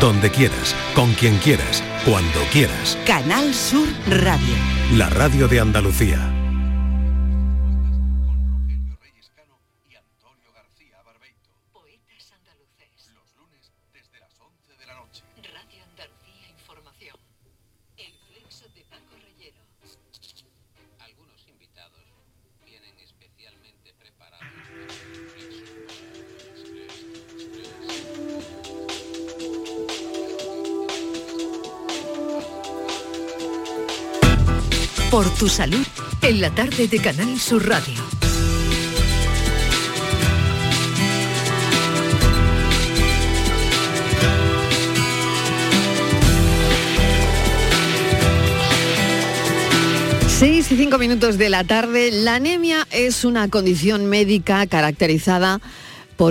[0.00, 2.98] donde quieras, con quien quieras, cuando quieras.
[3.06, 4.54] Canal Sur Radio.
[4.94, 6.35] La radio de Andalucía.
[35.46, 35.86] Tu salud,
[36.22, 37.94] en la tarde de Canal Sur Radio.
[50.26, 52.10] Seis y cinco minutos de la tarde.
[52.10, 55.60] La anemia es una condición médica caracterizada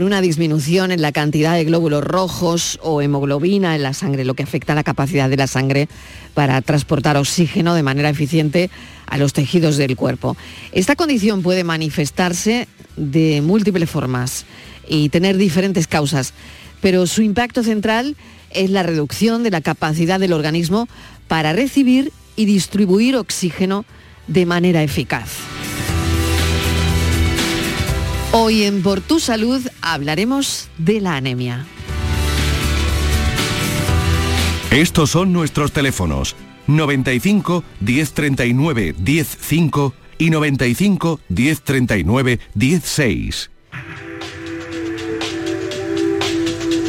[0.04, 4.44] una disminución en la cantidad de glóbulos rojos o hemoglobina en la sangre, lo que
[4.44, 5.88] afecta a la capacidad de la sangre
[6.34, 8.70] para transportar oxígeno de manera eficiente
[9.06, 10.36] a los tejidos del cuerpo.
[10.72, 14.46] Esta condición puede manifestarse de múltiples formas
[14.88, 16.34] y tener diferentes causas,
[16.82, 18.16] pero su impacto central
[18.52, 20.88] es la reducción de la capacidad del organismo
[21.28, 23.86] para recibir y distribuir oxígeno
[24.28, 25.30] de manera eficaz.
[28.38, 31.66] Hoy en Por tu Salud hablaremos de la anemia.
[34.72, 36.36] Estos son nuestros teléfonos
[36.68, 43.52] 95 1039 105 y 95 1039 16.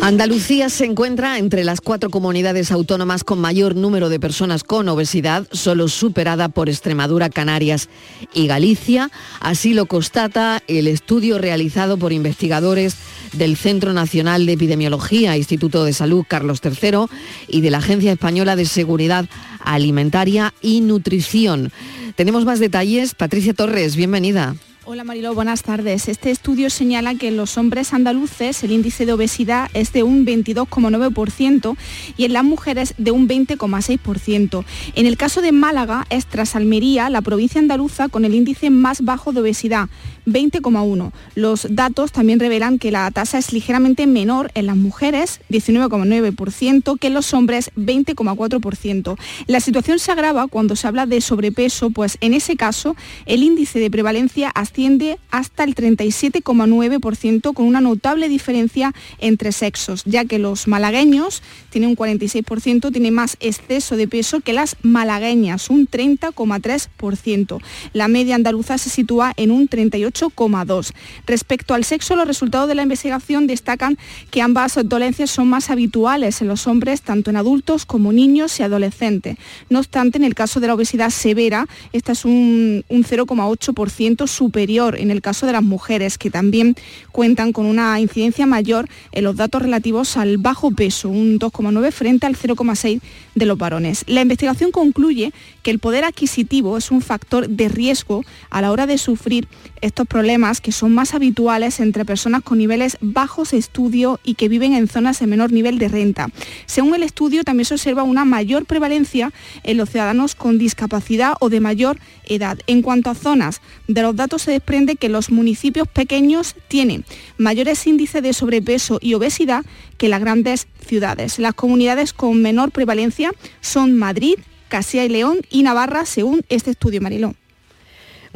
[0.02, 5.48] Andalucía se encuentra entre las cuatro comunidades autónomas con mayor número de personas con obesidad,
[5.50, 7.88] solo superada por Extremadura, Canarias
[8.32, 9.10] y Galicia.
[9.40, 12.94] Así lo constata el estudio realizado por investigadores
[13.32, 17.06] del Centro Nacional de Epidemiología, Instituto de Salud Carlos III
[17.48, 19.26] y de la Agencia Española de Seguridad
[19.58, 21.72] Alimentaria y Nutrición.
[22.14, 23.14] Tenemos más detalles.
[23.14, 24.54] Patricia Torres, bienvenida.
[24.88, 26.06] Hola Marilo, buenas tardes.
[26.06, 30.24] Este estudio señala que en los hombres andaluces el índice de obesidad es de un
[30.24, 31.76] 22,9%
[32.16, 34.64] y en las mujeres de un 20,6%.
[34.94, 39.02] En el caso de Málaga es tras Almería la provincia andaluza con el índice más
[39.02, 39.88] bajo de obesidad,
[40.24, 41.10] 20,1.
[41.34, 47.08] Los datos también revelan que la tasa es ligeramente menor en las mujeres, 19,9%, que
[47.08, 49.18] en los hombres, 20,4%.
[49.48, 52.94] La situación se agrava cuando se habla de sobrepeso, pues en ese caso
[53.24, 60.26] el índice de prevalencia asciende hasta el 37,9% con una notable diferencia entre sexos, ya
[60.26, 65.88] que los malagueños tienen un 46%, tienen más exceso de peso que las malagueñas, un
[65.88, 67.62] 30,3%.
[67.94, 70.92] La media andaluza se sitúa en un 38,2%.
[71.26, 73.96] Respecto al sexo, los resultados de la investigación destacan
[74.30, 78.62] que ambas dolencias son más habituales en los hombres, tanto en adultos como niños y
[78.62, 79.38] adolescentes.
[79.70, 84.65] No obstante, en el caso de la obesidad severa, esta es un, un 0,8% superior
[84.66, 86.74] en el caso de las mujeres, que también
[87.12, 92.26] cuentan con una incidencia mayor en los datos relativos al bajo peso, un 2,9 frente
[92.26, 93.00] al 0,6
[93.34, 94.02] de los varones.
[94.08, 95.32] La investigación concluye
[95.62, 99.46] que el poder adquisitivo es un factor de riesgo a la hora de sufrir
[99.80, 104.48] estos problemas que son más habituales entre personas con niveles bajos de estudio y que
[104.48, 106.28] viven en zonas de menor nivel de renta.
[106.66, 109.32] Según el estudio, también se observa una mayor prevalencia
[109.62, 112.58] en los ciudadanos con discapacidad o de mayor edad.
[112.66, 117.04] En cuanto a zonas, de los datos se desprende que los municipios pequeños tienen
[117.36, 119.64] mayores índices de sobrepeso y obesidad
[119.98, 121.38] que las grandes ciudades.
[121.38, 124.36] Las comunidades con menor prevalencia son Madrid,
[124.68, 127.36] Castilla y León y Navarra, según este estudio, Marilón.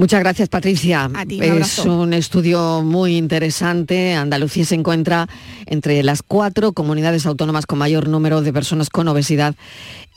[0.01, 1.11] Muchas gracias, Patricia.
[1.29, 4.15] es un estudio muy interesante.
[4.15, 5.29] Andalucía se encuentra
[5.67, 9.57] entre las cuatro comunidades autónomas con mayor número de personas con obesidad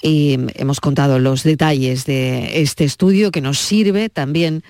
[0.02, 4.64] y hemos contado los detalles de este estudio que nos sirve también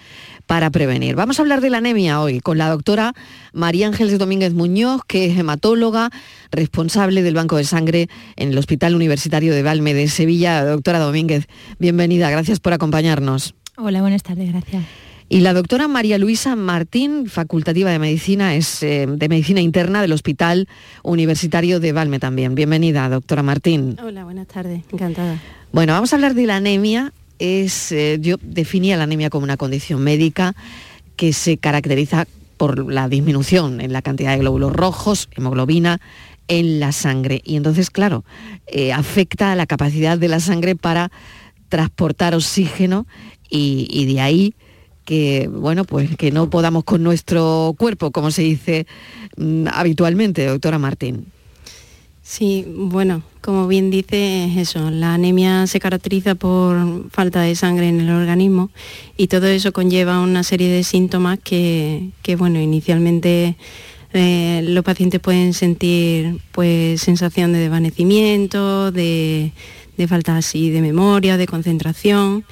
[0.48, 1.14] para prevenir.
[1.16, 3.14] Vamos a hablar de la anemia hoy con la doctora
[3.54, 6.10] María Ángeles Domínguez Muñoz, que es hematóloga,
[6.50, 10.66] responsable del Banco de Sangre en el Hospital Universitario de Valme de Sevilla.
[10.66, 11.46] Doctora Domínguez,
[11.78, 13.54] bienvenida, gracias por acompañarnos.
[13.78, 14.84] Hola, buenas tardes, gracias.
[15.30, 20.12] Y la doctora María Luisa Martín, facultativa de medicina, es eh, de medicina interna del
[20.12, 20.68] Hospital
[21.02, 22.54] Universitario de Valme también.
[22.54, 23.98] Bienvenida, doctora Martín.
[24.04, 25.40] Hola, buenas tardes, encantada.
[25.72, 29.58] Bueno, vamos a hablar de la anemia es, eh, yo definía la anemia como una
[29.58, 30.56] condición médica
[31.16, 32.26] que se caracteriza
[32.58, 36.00] por la disminución en la cantidad de glóbulos rojos, hemoglobina,
[36.48, 37.42] en la sangre.
[37.44, 38.24] Y entonces, claro,
[38.68, 41.12] eh, afecta a la capacidad de la sangre para
[41.70, 43.08] transportar oxígeno
[43.54, 44.54] y, de ahí
[45.06, 48.88] que bueno pues que no podamos con nuestro cuerpo como se dice
[49.38, 51.26] mm, habitualmente doctora Martín.
[52.26, 57.90] Sí, bueno, como bien dice, es eso, la anemia se caracteriza por falta de sangre
[57.90, 58.70] en el organismo
[59.18, 63.58] y todo eso conlleva una serie de síntomas que, bueno, inicialmente
[64.14, 69.52] eh, los pacientes pueden sentir pues sensación de desvanecimiento, de,
[69.98, 72.46] de falta así de memoria, de concentración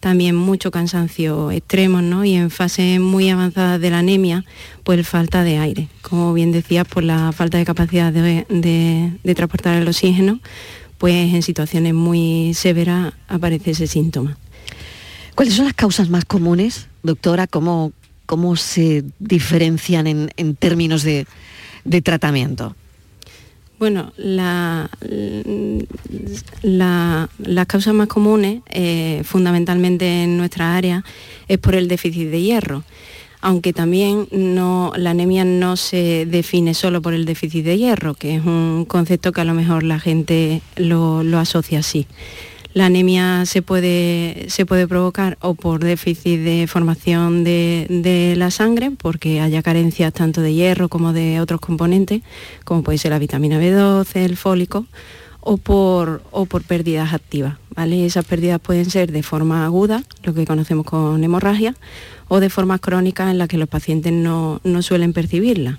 [0.00, 2.24] también mucho cansancio extremo, ¿no?
[2.24, 4.44] Y en fases muy avanzadas de la anemia,
[4.84, 5.88] pues falta de aire.
[6.02, 10.40] Como bien decías, por la falta de capacidad de, transportar el oxígeno,
[10.98, 14.36] pues en situaciones muy severas aparece ese síntoma.
[15.34, 17.46] ¿Cuáles son las causas más comunes, doctora?
[17.46, 17.92] ¿Cómo,
[18.24, 21.26] cómo se diferencian en, términos de
[22.02, 22.74] tratamiento?
[23.78, 24.88] Bueno, las
[27.66, 31.04] causas más comunes, eh, fundamentalmente en nuestra área,
[31.46, 32.84] es por el déficit de hierro,
[33.42, 38.46] aunque también la anemia no se define solo por el déficit de hierro, que es
[38.46, 42.06] un concepto que a lo mejor la gente lo asocia así.
[42.76, 48.90] La anemia se puede, se puede provocar o por déficit de formación de, la sangre,
[48.90, 52.20] porque haya carencias tanto de hierro como de otros componentes,
[52.64, 54.84] como puede ser la vitamina B12, el fólico,
[55.40, 57.56] o por, o por pérdidas activas.
[57.74, 58.04] ¿vale?
[58.04, 61.74] Esas pérdidas pueden ser de forma aguda, lo que conocemos con hemorragia,
[62.28, 65.78] o de formas crónicas en las que los pacientes no, suelen percibirla.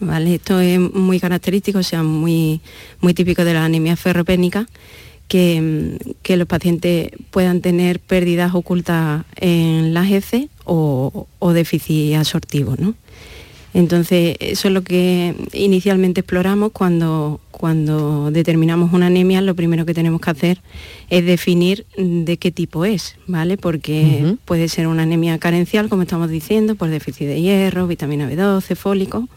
[0.00, 0.34] ¿Vale?
[0.34, 2.62] Esto es muy característico, o sea, muy,
[3.00, 4.66] muy típico de la anemia ferropénica
[5.30, 12.74] que, los pacientes puedan tener pérdidas ocultas en las heces o, déficit absortivo.
[12.76, 12.94] ¿no?
[13.72, 19.94] Entonces, eso es lo que inicialmente exploramos cuando, cuando determinamos una anemia, lo primero que
[19.94, 20.60] tenemos que hacer
[21.10, 23.56] es definir de qué tipo es, ¿vale?
[23.56, 28.74] Porque puede ser una anemia carencial, como estamos diciendo, por déficit de hierro, vitamina B12,
[28.74, 29.28] fólico.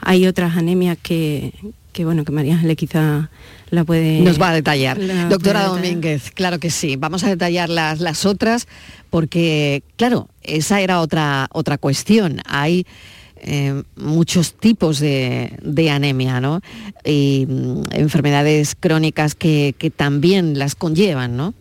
[0.00, 1.52] Hay otras anemias que,
[1.96, 3.30] que bueno, que María le quizá
[3.70, 4.20] la puede...
[4.20, 4.98] Nos va a detallar.
[5.30, 6.96] Doctora Domínguez, claro que sí.
[6.96, 8.68] Vamos a detallar las, las otras
[9.08, 12.42] porque, claro, esa era otra, otra cuestión.
[12.44, 12.86] Hay
[13.36, 16.60] eh, muchos tipos de, anemia, ¿no?
[17.02, 21.54] Y mm, enfermedades crónicas que, que también las conllevan, ¿no?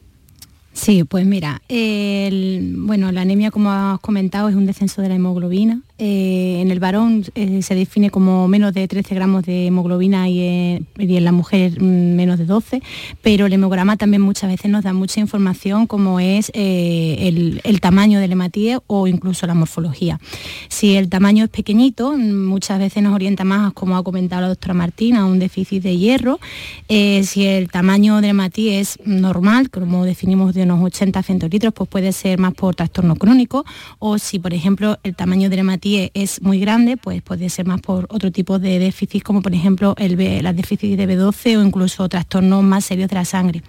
[0.76, 5.80] Sí, pues mira, bueno, la anemia, como has comentado, es un descenso de la hemoglobina.
[5.98, 10.42] Eh, en el varón eh, se define como menos de 13 gramos de hemoglobina y,
[10.98, 12.82] en la mujer mm, menos de 12,
[13.22, 18.20] pero el hemograma también muchas veces nos da mucha información como es eh, el, tamaño
[18.20, 20.20] del hematíe o incluso la morfología.
[20.68, 24.74] Si el tamaño es pequeñito, muchas veces nos orienta más, como ha comentado la doctora
[24.74, 26.40] Martina, a un déficit de hierro.
[26.90, 32.12] si el tamaño del hematíe es normal, como definimos de unos 80 centilitros, pues puede
[32.12, 33.66] ser más por trastorno crónico
[34.00, 37.82] o si, por ejemplo, el tamaño del hematíe es muy grande, pues puede ser más
[37.82, 42.08] por otro tipo de déficit, como por ejemplo el, la déficit de B12 o incluso
[42.10, 43.62] trastornos más serios de la sangre.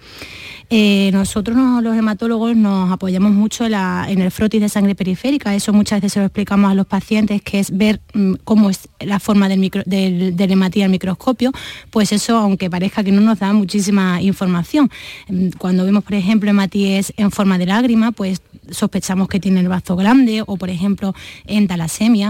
[0.69, 6.01] Eh, nosotros los hematólogos nos apoyamos mucho en, el frotis de sangre periférica, eso muchas
[6.01, 9.47] veces se lo explicamos a los pacientes, que es ver mm, cómo es la forma
[9.47, 11.51] del, micro, del, al microscopio,
[11.89, 14.89] pues eso, aunque parezca que no nos da muchísima información.
[15.29, 18.41] Mm, cuando vemos, por ejemplo, hematíes en forma de lágrima, pues
[18.71, 21.13] sospechamos que tiene el bazo grande o por ejemplo
[21.45, 21.67] en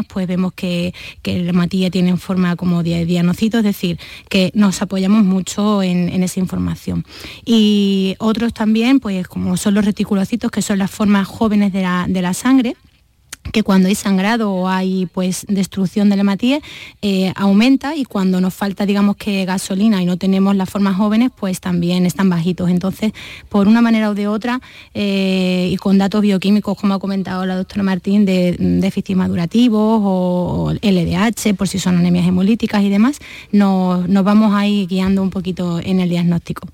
[0.08, 4.52] pues vemos que, que el hematía tiene en forma como de dianocito, es decir, que
[4.54, 7.06] nos apoyamos mucho en, esa información.
[7.46, 12.34] Y otros también, pues como son los reticulocitos, que son las formas jóvenes de la
[12.34, 12.76] sangre,
[13.52, 16.62] que cuando hay sangrado o hay pues destrucción del hematíe
[17.02, 21.32] eh, aumenta y cuando nos falta digamos que gasolina y no tenemos las formas jóvenes
[21.36, 23.14] pues también están bajitos entonces
[23.50, 24.62] por una manera o de otra
[24.94, 30.74] eh, y con datos bioquímicos como ha comentado la doctora Martín de déficit madurativos o,
[30.82, 33.20] LDH por si son anemias hemolíticas y demás
[33.52, 36.68] nos, nos vamos ahí guiando un poquito en el diagnóstico.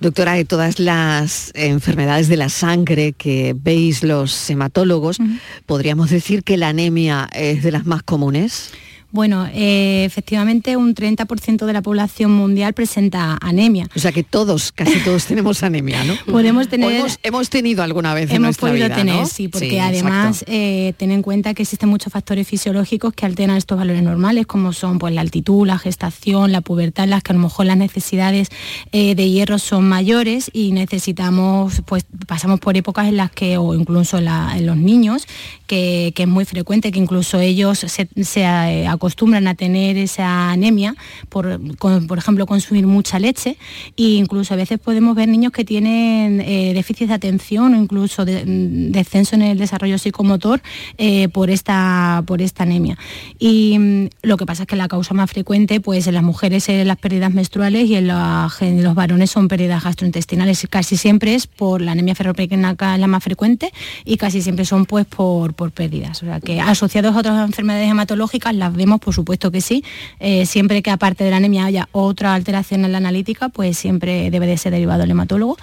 [0.00, 5.18] Doctora, de todas las enfermedades de la sangre que veis los hematólogos,
[5.64, 8.72] ¿podríamos decir que la anemia es de las más comunes?
[9.16, 13.88] Bueno, eh, efectivamente un 30% de la población mundial presenta anemia.
[13.96, 16.12] O sea que todos, casi todos tenemos anemia, ¿no?
[16.30, 17.02] Podemos tener...
[17.22, 21.12] Hemos, tenido alguna vez en nuestra vida, Hemos podido tener, sí, porque además eh, ten
[21.12, 25.14] en cuenta que existen muchos factores fisiológicos que alteran estos valores normales, como son pues,
[25.14, 28.48] la altitud, la gestación, la pubertad, en las que a lo mejor las necesidades
[28.92, 33.72] eh, de hierro son mayores y necesitamos, pues pasamos por épocas en las que, o
[33.72, 35.26] incluso en los niños,
[35.66, 39.05] que, es muy frecuente que incluso ellos se, se acostumbran
[39.46, 40.94] a tener esa anemia
[41.28, 41.60] por,
[42.06, 43.56] por ejemplo, consumir mucha leche
[43.96, 48.22] e incluso a veces podemos ver niños que tienen eh, déficit de atención o incluso
[48.24, 50.60] mm, descenso en el desarrollo psicomotor
[50.98, 52.96] eh, por, esta, por esta anemia.
[53.38, 56.68] Y mm, lo que pasa es que la causa más frecuente pues en las mujeres
[56.68, 60.66] es las pérdidas menstruales y en, los varones son pérdidas gastrointestinales.
[60.70, 63.72] Casi siempre es por la anemia ferropriénica la más frecuente
[64.04, 66.22] y casi siempre son pues por, por pérdidas.
[66.22, 69.84] O sea que asociados a otras enfermedades hematológicas las vemos, por supuesto que sí.
[70.20, 74.30] Eh, siempre que aparte de la anemia haya otra alteración en la analítica, pues siempre
[74.30, 75.56] debe de ser derivado el hematólogo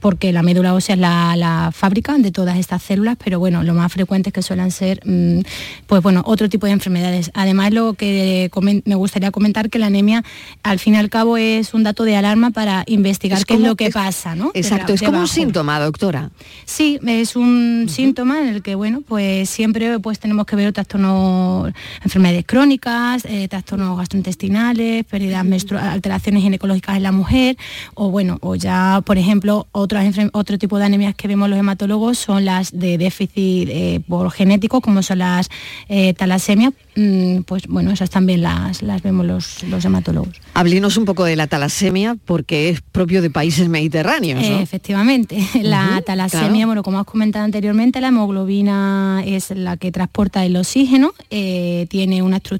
[0.00, 3.92] porque la médula ósea es la, fábrica de todas estas células, pero bueno, lo más
[3.92, 5.40] frecuente es que suelen ser, mm,
[5.86, 7.30] pues bueno, otro tipo de enfermedades.
[7.34, 8.50] Además, lo que
[8.84, 10.24] me gustaría comentar que la anemia,
[10.62, 13.76] al fin y al cabo, es un dato de alarma para investigar qué es lo
[13.76, 14.50] que pasa, ¿no?
[14.54, 16.30] Exacto, es como un síntoma, doctora.
[16.64, 21.72] Sí, es un síntoma en el que, bueno, pues siempre pues tenemos que ver trastornos,
[22.02, 27.56] enfermedades crónicas, eh, trastornos gastrointestinales, pérdidas menstruales, alteraciones ginecológicas en la mujer,
[27.94, 32.44] o bueno, o ya, por ejemplo, otro tipo de anemias que vemos los hematólogos son
[32.44, 35.48] las de déficit eh, por genético, como son las
[35.88, 40.36] eh, talasemias, mm, pues bueno, esas también las, las vemos los, los hematólogos.
[40.54, 44.42] Hablemos un poco de la talasemia, porque es propio de países mediterráneos.
[44.44, 50.56] efectivamente, la talasemia, bueno, como has comentado anteriormente, la hemoglobina es la que transporta el
[50.56, 52.57] oxígeno, eh, tiene una estructura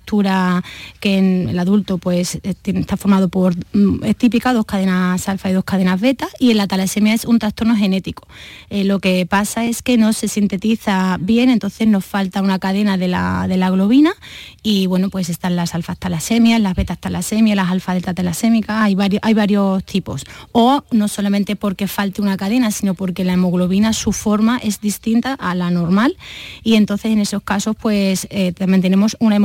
[1.01, 5.53] que en el adulto pues está formado por, mm, es típica, dos cadenas alfa y
[5.53, 8.27] dos cadenas beta, y en la talasemia es un trastorno genético.
[8.71, 12.97] Eh, lo que pasa es que no se sintetiza bien, entonces nos falta una cadena
[12.97, 14.13] de la, de la globina
[14.63, 18.95] y bueno, pues están las alfas talasemias, las betas talasemias, las alfa delta talasémicas, hay
[18.95, 20.25] varios, hay varios tipos.
[20.53, 25.35] O no solamente porque falte una cadena, sino porque la hemoglobina, su forma es distinta
[25.35, 26.17] a la normal
[26.63, 29.37] y entonces en esos casos pues eh, también tenemos una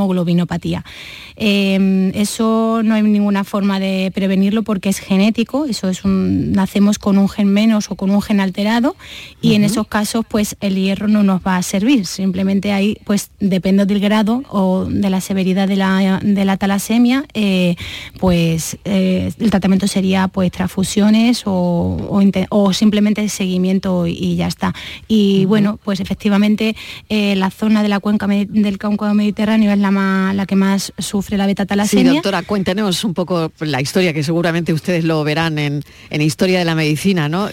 [1.36, 7.00] Em, eso no hay ninguna forma de prevenirlo porque es genético, eso es un, nacemos
[7.00, 8.96] con un gen menos o con un gen alterado
[9.42, 13.32] y en esos casos pues el hierro no nos va a servir, simplemente ahí pues
[13.40, 17.76] depende del grado o de la severidad de la, de la talasemia, eh,
[18.20, 24.74] pues eh, el tratamiento sería pues transfusiones o, o, simplemente seguimiento y, ya está.
[25.08, 26.76] Y bueno, pues efectivamente
[27.10, 31.38] eh, la zona de la cuenca del cauca mediterráneo es la, la que más sufre
[31.38, 32.12] la beta talasemia.
[32.12, 36.60] Sí, doctora, cuéntenos un poco la historia, que seguramente ustedes lo verán en, en Historia
[36.60, 37.50] de la Medicina, ¿no?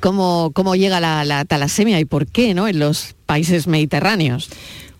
[0.00, 2.68] cómo, cómo llega la, la talasemia y por qué, ¿no?
[2.68, 4.48] En los países mediterráneos.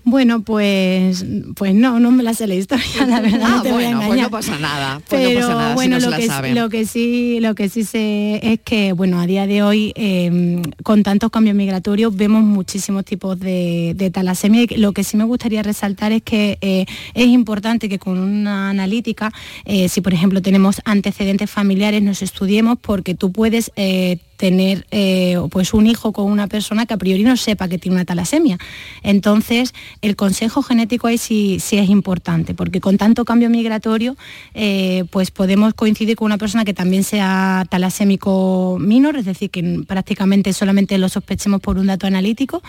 [0.06, 1.24] Bueno, pues,
[1.56, 3.40] pues no, no me la sé la historia, la verdad.
[3.42, 5.00] Ah, bueno, pues no pasa nada.
[5.08, 9.18] Pues Pero bueno, lo, que, lo, que, sí, lo que sí sé es que, bueno,
[9.18, 14.62] a día de hoy, em, con tantos cambios migratorios, vemos muchísimos tipos de, talasemia.
[14.62, 16.84] Y lo que sí me gustaría resaltar es que eh,
[17.14, 19.32] es importante que con una analítica,
[19.64, 25.38] eh, si por ejemplo tenemos antecedentes familiares, nos estudiemos porque tú puedes eh, tener eh,
[25.50, 28.58] pues un hijo con una persona que a priori no sepa que tiene una talasemia.
[29.02, 34.16] Entonces, el consejo genético ahí sí, sí es importante, porque con tanto cambio migratorio,
[34.54, 39.84] eh, pues podemos coincidir con una persona que también sea talasémico minor, es decir, que
[39.86, 42.62] prácticamente solamente lo sospechemos por un dato analítico,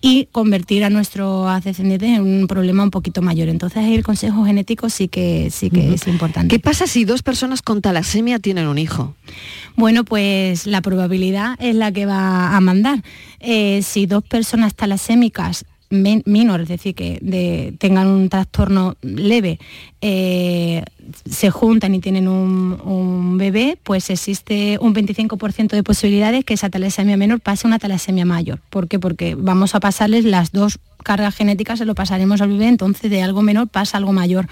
[0.00, 3.48] y convertir a nuestros descendientes en un problema un poquito mayor.
[3.48, 6.54] Entonces, el consejo genético sí que, sí que es importante.
[6.54, 9.14] ¿Qué pasa si dos personas con talasemia tienen un hijo?
[9.76, 11.11] Bueno, pues la probabilidad
[11.58, 13.02] es la que va a mandar.
[13.40, 19.58] Eh, si dos personas talasémicas menor, es decir, que tengan un trastorno leve,
[20.00, 20.82] eh,
[21.28, 27.16] se juntan y tienen un, bebé, pues existe un 25% de posibilidades que esa talasemia
[27.16, 28.60] menor pase a una talasemia mayor.
[28.70, 28.98] ¿Por qué?
[28.98, 33.22] Porque vamos a pasarles las dos cargas genéticas, se lo pasaremos al bebé, entonces de
[33.22, 34.46] algo menor pasa algo mayor.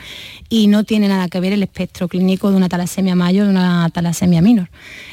[0.48, 3.88] Y no tiene nada que ver el espectro clínico de una talasemia mayor de una
[3.90, 4.68] talasemia menor.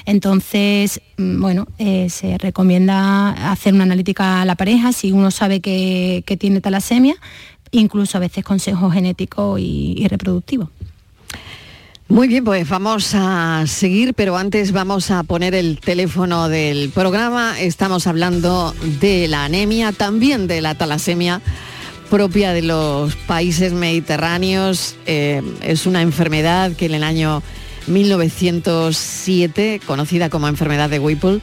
[0.05, 5.61] Entonces, mm, bueno, eh, se recomienda hacer una analítica a la pareja si uno sabe
[5.61, 7.15] que, tiene talasemia,
[7.71, 10.69] incluso a veces consejo genético y reproductivo.
[12.09, 17.59] Muy bien, pues vamos a seguir, pero antes vamos a poner el teléfono del programa.
[17.59, 21.41] Estamos hablando de la anemia, también de la talasemia
[22.09, 24.95] propia de los países mediterráneos.
[25.05, 27.43] Eh, es una enfermedad que en el año
[27.87, 31.41] 1907, conocida como enfermedad de Whipple,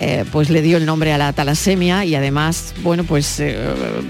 [0.00, 3.56] eh, pues le dio el nombre a la talasemia y además, bueno, pues eh,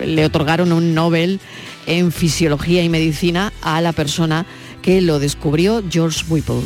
[0.03, 1.39] le otorgaron un Nobel
[1.87, 4.47] en fisiología y medicina a la persona
[4.83, 6.63] que lo descubrió George Whipple.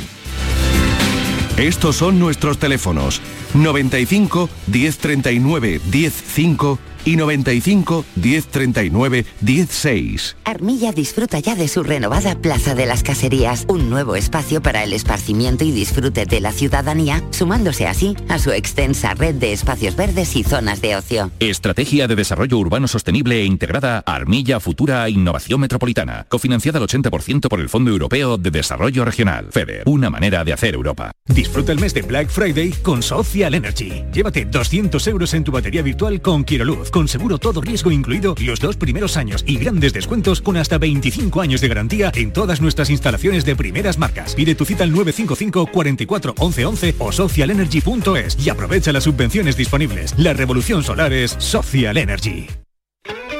[1.57, 3.21] Estos son nuestros teléfonos
[3.55, 10.37] 95 1039 105 y 95 1039 16.
[10.45, 14.93] Armilla disfruta ya de su renovada Plaza de las Caserías, un nuevo espacio para el
[14.93, 20.35] esparcimiento y disfrute de la ciudadanía, sumándose así a su extensa red de espacios verdes
[20.37, 21.31] y zonas de ocio.
[21.39, 27.61] Estrategia de Desarrollo Urbano Sostenible e Integrada Armilla Futura Innovación Metropolitana, cofinanciada al 80% por
[27.61, 29.49] el Fondo Europeo de Desarrollo Regional.
[29.53, 31.13] FEDER, una manera de hacer Europa.
[31.29, 34.03] Disfruta el mes de Black Friday con Social Energy.
[34.13, 38.59] Llévate 200 euros en tu batería virtual con Quiroluz con seguro todo riesgo incluido los
[38.59, 42.89] dos primeros años y grandes descuentos con hasta 25 años de garantía en todas nuestras
[42.89, 44.35] instalaciones de primeras marcas.
[44.35, 50.15] Pide tu cita al 955 44 11 11 o socialenergy.es y aprovecha las subvenciones disponibles.
[50.17, 52.47] La revolución solar es Social Energy.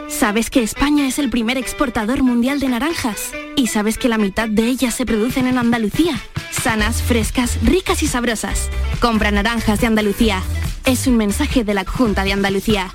[0.07, 3.33] ¿Sabes que España es el primer exportador mundial de naranjas?
[3.57, 6.21] ¿Y sabes que la mitad de ellas se producen en Andalucía?
[6.51, 8.69] Sanas, frescas, ricas y sabrosas.
[9.01, 10.43] Compra naranjas de Andalucía.
[10.85, 12.95] Es un mensaje de la Junta de Andalucía.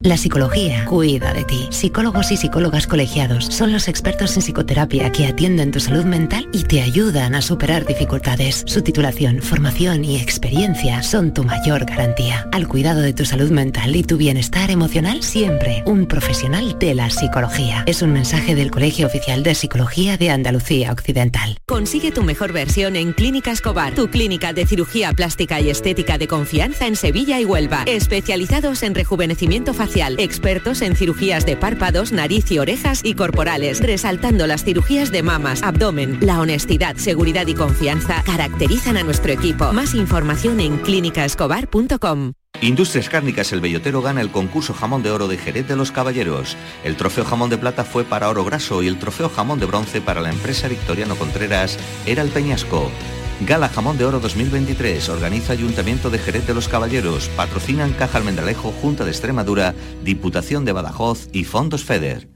[0.00, 1.68] La psicología cuida de ti.
[1.70, 6.64] Psicólogos y psicólogas colegiados son los expertos en psicoterapia que atienden tu salud mental y
[6.64, 8.62] te ayudan a superar dificultades.
[8.66, 12.46] Su titulación, formación y experiencia son tu mayor garantía.
[12.52, 17.08] Al cuidado de tu salud mental y tu bienestar emocional, siempre un profesional de la
[17.08, 17.82] psicología.
[17.86, 21.56] Es un mensaje del Colegio Oficial de Psicología de Andalucía Occidental.
[21.64, 26.28] Consigue tu mejor versión en Clínica Escobar, tu clínica de cirugía plástica y estética de
[26.28, 27.84] confianza en Sevilla y Huelva.
[27.86, 29.85] Especializados en rejuvenecimiento facial
[30.18, 35.62] expertos en cirugías de párpados, nariz y orejas y corporales, resaltando las cirugías de mamas,
[35.62, 36.18] abdomen.
[36.20, 39.72] La honestidad, seguridad y confianza caracterizan a nuestro equipo.
[39.72, 42.32] Más información en clínicaescobar.com.
[42.62, 46.56] Industrias Cárnicas El Bellotero gana el concurso Jamón de Oro de Jerez de los Caballeros.
[46.84, 50.00] El trofeo Jamón de Plata fue para Oro Graso y el trofeo Jamón de Bronce
[50.00, 52.90] para la empresa Victoriano Contreras era el Peñasco.
[53.40, 58.72] Gala Jamón de Oro 2023 organiza Ayuntamiento de Jerez de los Caballeros, patrocinan Caja Almendralejo,
[58.80, 62.35] Junta de Extremadura, Diputación de Badajoz y Fondos FEDER.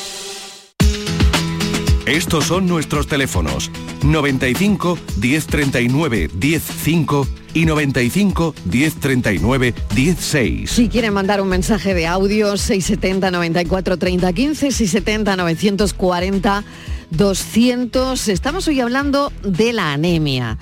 [2.11, 3.71] Estos son nuestros teléfonos
[4.03, 10.69] 95 1039 105 y 95 1039 16.
[10.69, 16.63] Si quieren mandar un mensaje de audio 670 94 30 15 670 940
[17.11, 18.27] 200.
[18.27, 20.57] Estamos hoy hablando de la anemia.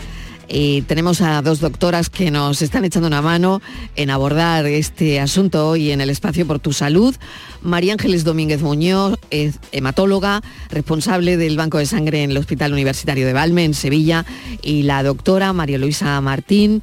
[0.52, 3.62] Y tenemos a dos doctoras que nos están echando una mano
[3.96, 7.16] en abordar este asunto hoy en el espacio por tu salud.
[7.62, 13.28] María Ángeles Domínguez Muñoz, es hematóloga, responsable del Banco de Sangre en el Hospital Universitario
[13.28, 14.26] de Valme, en Sevilla,
[14.64, 16.82] y la doctora María Luisa Martín,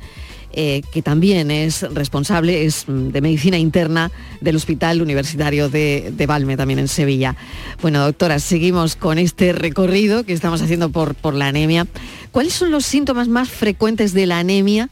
[0.59, 6.27] eh, que también es responsable, es mm, de medicina interna del Hospital Universitario de, de,
[6.27, 7.37] Valme, también en Sevilla.
[7.83, 11.87] Bueno, doctora, seguimos con este recorrido que estamos haciendo por, por la anemia.
[12.33, 14.89] ¿Cuáles son los síntomas más frecuentes de la anemia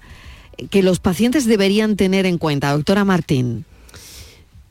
[0.68, 2.70] que los pacientes deberían tener en cuenta?
[2.72, 3.64] Doctora Martín.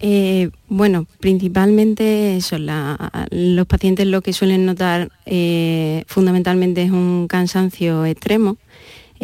[0.06, 8.06] Eh, bueno, principalmente eso, los pacientes lo que suelen notar eh, fundamentalmente es un cansancio
[8.06, 8.58] extremo,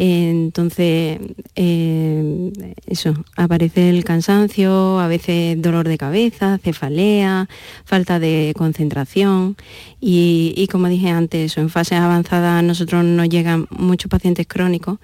[0.02, 1.18] entonces,
[1.56, 2.52] eh,
[2.86, 7.50] eso, aparece el cansancio, a veces dolor de cabeza, cefalea,
[7.84, 9.56] falta de concentración
[10.00, 15.00] y, como dije antes, en fase avanzada a nosotros nos llegan muchos pacientes crónicos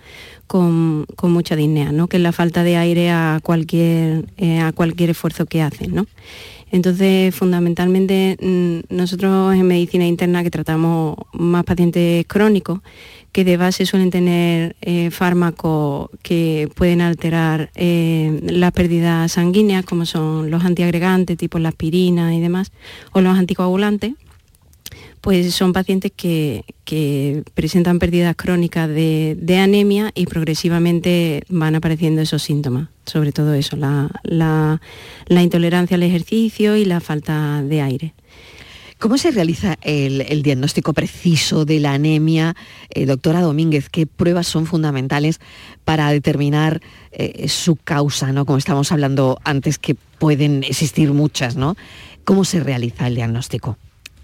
[0.47, 2.09] con, mucha disnea, ¿no?
[2.09, 5.95] que es la falta de aire a cualquier, eh, a cualquier esfuerzo que hacen.
[5.95, 6.07] ¿no?
[6.71, 12.81] Entonces, fundamentalmente, mm, nosotros en medicina interna que tratamos más pacientes crónicos,
[13.37, 20.07] que de base suelen tener eh, fármacos que pueden alterar eh, las pérdidas sanguíneas, como
[20.07, 22.73] son los antiagregantes, tipo la aspirina y demás,
[23.13, 24.15] o los anticoagulantes,
[25.21, 26.65] pues son pacientes que,
[27.53, 34.81] presentan pérdidas crónicas de, anemia y progresivamente van apareciendo esos síntomas, sobre todo eso, la
[35.29, 38.15] intolerancia al ejercicio y la falta de aire.
[38.99, 42.57] ¿Cómo se realiza el, diagnóstico preciso de la anemia?
[42.89, 45.39] Eh, doctora Domínguez, ¿qué pruebas son fundamentales
[45.85, 46.81] para determinar
[47.13, 48.47] eh, su causa, ¿no?
[48.47, 51.77] Como estamos hablando antes, que pueden existir muchas, ¿no?
[52.25, 53.77] ¿Cómo se realiza el diagnóstico?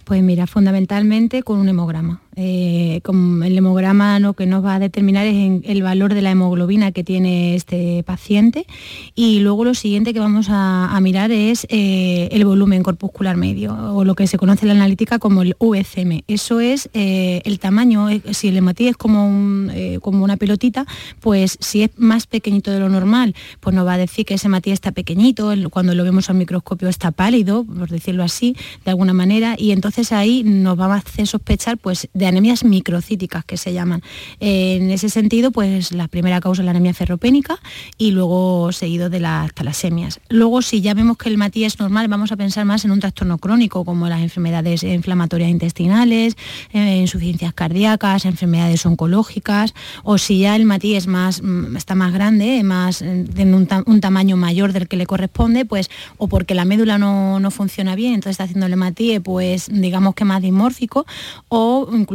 [0.04, 2.22] Pues mira, fundamentalmente con un hemograma.
[2.34, 6.90] Eh, el hemograma lo que nos va a determinar es el valor de la hemoglobina
[6.90, 8.66] que tiene este paciente
[9.14, 14.04] y luego lo siguiente que vamos a, mirar es eh, el volumen corpuscular medio o
[14.04, 16.22] lo que se conoce en la analítica como el VCM.
[16.28, 19.68] Eso es eh, el tamaño, si el hematí es como,
[20.00, 20.86] como una pelotita,
[21.20, 24.46] pues si es más pequeñito de lo normal, pues nos va a decir que ese
[24.46, 29.12] hematí está pequeñito, cuando lo vemos al microscopio está pálido, por decirlo así, de alguna
[29.12, 34.02] manera, y entonces ahí nos va a hacer sospechar pues anemias microcíticas que se llaman.
[34.40, 37.58] en ese sentido, pues la primera causa es la anemia ferropénica
[37.98, 40.20] y luego seguido de las talasemias.
[40.28, 43.00] Luego, si ya vemos que el matí es normal, vamos a pensar más en un
[43.00, 46.36] trastorno crónico como las enfermedades inflamatorias intestinales,
[46.72, 52.12] eh, insuficiencias cardíacas, enfermedades oncológicas, o si ya el matí es más, mm, está más
[52.12, 56.64] grande, más, eh, en un, tamaño mayor del que le corresponde, pues o porque la
[56.64, 61.06] médula no, no funciona bien, entonces está haciendo el hematíe, pues digamos que más dimórfico,
[61.48, 62.11] o incluso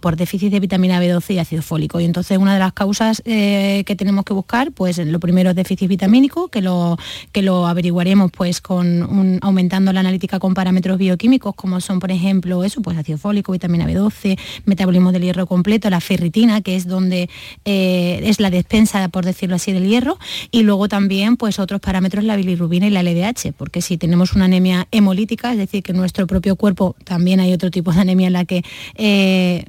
[0.00, 2.00] por déficit de vitamina B12 y ácido fólico.
[2.00, 5.56] Y entonces una de las causas eh, que tenemos que buscar, pues lo primero es
[5.56, 6.98] déficit vitamínico, que lo,
[7.30, 12.64] que lo averiguaremos pues con aumentando la analítica con parámetros bioquímicos, como son por ejemplo
[12.64, 17.30] eso, pues ácido fólico, vitamina B12, metabolismo del hierro completo, la ferritina, que es donde
[17.64, 20.18] eh, es la despensa, por decirlo así, del hierro,
[20.50, 24.46] y luego también pues otros parámetros, la bilirrubina y la LDH, porque si tenemos una
[24.46, 28.32] anemia hemolítica, es decir, que nuestro propio cuerpo también hay otro tipo de anemia en
[28.32, 28.64] la que
[28.96, 29.27] eh,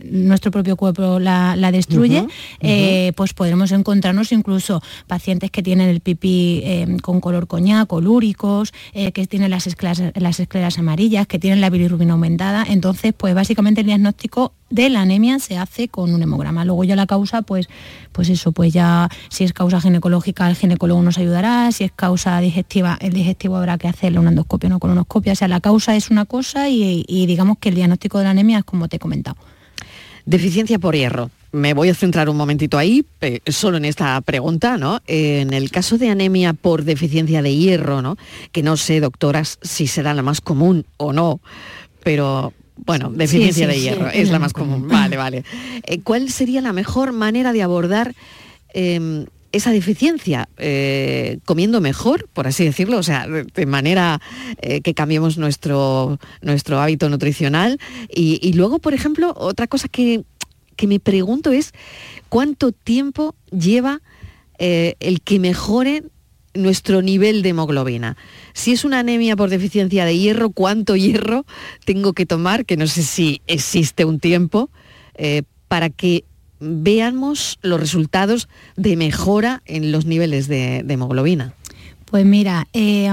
[0.10, 2.26] nuestro propio cuerpo la, destruye,
[2.62, 8.74] eh, pues podremos encontrarnos incluso pacientes que tienen el pipí eh, con color coñac, colúricos,
[8.94, 12.66] que tienen las escleras, las escleras amarillas, que tienen la bilirrubina aumentada.
[12.68, 16.66] Entonces, pues básicamente el diagnóstico de la anemia se hace con un hemograma.
[16.66, 17.68] Luego ya la causa, pues,
[18.12, 22.40] pues eso, pues ya si es causa ginecológica, el ginecólogo nos ayudará, si es causa
[22.40, 25.34] digestiva, el digestivo habrá que hacerle una endoscopia o una colonoscopia.
[25.34, 28.60] O sea, la causa es una cosa y, digamos que el diagnóstico de la anemia
[28.60, 29.38] es como te he comentado.
[30.26, 31.32] Deficiencia por hierro.
[31.52, 33.04] Me voy a centrar un momentito ahí,
[33.48, 35.02] solo en esta pregunta, ¿no?
[35.08, 38.18] en el caso de anemia por deficiencia de hierro, ¿no?
[38.52, 41.40] Que no sé, doctoras, si será la más común o no,
[42.04, 42.54] pero
[42.86, 44.88] bueno, deficiencia de hierro, es la más común.
[44.88, 45.44] Vale, vale.
[45.84, 48.16] Eh, ¿Cuál sería la mejor manera de abordar
[48.74, 50.50] em, esa deficiencia?
[50.58, 54.22] Eh, comiendo mejor, por así decirlo, o sea, de manera
[54.62, 57.80] eh, que cambiemos nuestro, nuestro hábito nutricional.
[58.10, 60.24] Y, luego, por ejemplo, otra cosa que,
[60.76, 61.74] que, me pregunto es,
[62.30, 64.02] ¿cuánto tiempo lleva
[64.58, 66.04] el que mejore
[66.54, 68.18] nuestro nivel de hemoglobina.
[68.54, 71.46] Si es una anemia por deficiencia de hierro, ¿cuánto hierro
[71.86, 72.66] tengo que tomar?
[72.66, 74.70] Que no sé si existe un tiempo
[75.16, 76.26] eh, para que
[76.60, 81.54] veamos los resultados de mejora en los niveles de hemoglobina.
[82.10, 83.08] Pues mira, eh,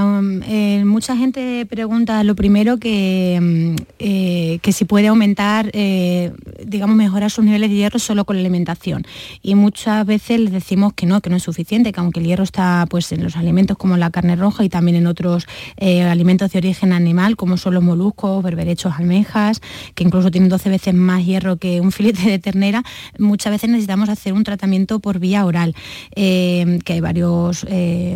[0.48, 5.70] eh, mucha gente pregunta lo primero que, mm, eh, que si puede aumentar,
[6.64, 9.04] digamos, mejorar sus niveles de hierro solo con la alimentación.
[9.42, 12.44] Y muchas veces les decimos que no, que no es suficiente, que aunque el hierro
[12.44, 15.46] está pues, en los alimentos como la carne roja y también en otros
[15.78, 19.60] alimentos de origen animal, como son los moluscos, berberechos, almejas,
[19.94, 22.82] que incluso tienen 12 veces más hierro que un filete de ternera,
[23.18, 25.74] muchas veces necesitamos hacer un tratamiento por vía oral,
[26.14, 27.66] que hay varios,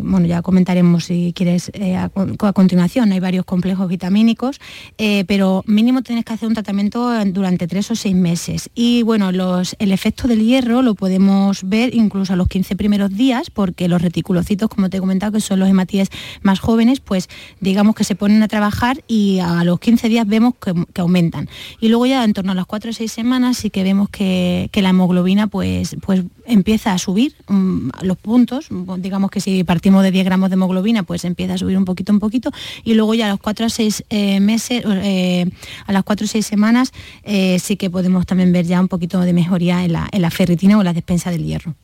[0.02, 3.12] bueno, ya comenté haremos si quieres eh, a, continuación.
[3.12, 4.60] Hay varios complejos vitamínicos,
[4.98, 8.70] eh, pero mínimo tienes que hacer un tratamiento durante tres o seis meses.
[8.74, 13.14] Y bueno, los, el efecto del hierro lo podemos ver incluso a los 15 primeros
[13.16, 16.08] días, porque los reticulocitos, como te he comentado, que son los hematíes
[16.42, 17.28] más jóvenes, pues
[17.60, 21.48] digamos que se ponen a trabajar y a los 15 días vemos que, aumentan.
[21.80, 24.70] Y luego ya en torno a las 4 o 6 semanas sí que vemos que,
[24.80, 30.10] la hemoglobina pues, pues empieza a subir mm, los puntos, digamos que si partimos de
[30.10, 32.50] 10 gramos de hemoglobina, pues empieza a subir un poquito, un poquito,
[32.84, 35.50] y luego ya a los 4 a 6 eh, meses, eh,
[35.86, 39.20] a las 4 o 6 semanas, eh, sí que podemos también ver ya un poquito
[39.20, 41.74] de mejoría en la, ferritina o la despensa del hierro.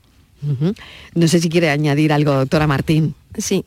[1.15, 3.15] No sé si quiere añadir algo, doctora Martín.
[3.39, 3.65] Sí,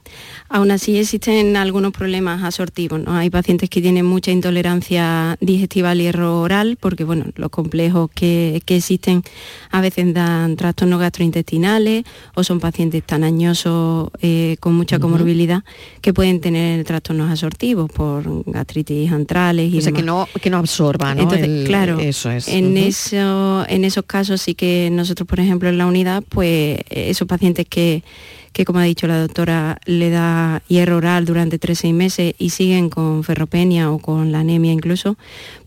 [0.49, 2.99] aún así existen algunos problemas asortivos.
[3.01, 3.15] ¿no?
[3.15, 8.61] Hay pacientes que tienen mucha intolerancia digestiva al hierro oral porque bueno, los complejos que,
[8.69, 9.23] existen
[9.71, 12.03] a veces dan trastornos gastrointestinales
[12.35, 15.63] o son pacientes tan añosos eh, con mucha comorbilidad
[16.01, 20.57] que pueden tener trastornos asortivos por gastritis antrales y O sea, que no, que no
[20.57, 22.47] absorban, Entonces, claro, eso es.
[22.47, 27.27] En, eso, en esos casos sí que nosotros, por ejemplo, en la unidad, pues esos
[27.27, 28.03] pacientes que
[28.51, 32.89] que como ha dicho la doctora, le da hierro oral durante 3-6 meses y siguen
[32.89, 35.17] con ferropenia o con la anemia incluso,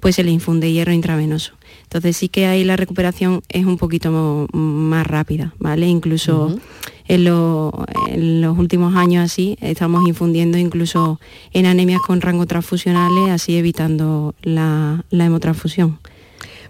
[0.01, 1.55] pues se le infunde hierro intravenoso.
[1.85, 5.87] Entonces sí que ahí la recuperación es un poquito más rápida, ¿vale?
[5.87, 6.59] Incluso
[7.07, 11.21] en, los últimos años así estamos infundiendo incluso
[11.53, 15.99] en anemias con rango transfusionales, así evitando la, la hemotransfusión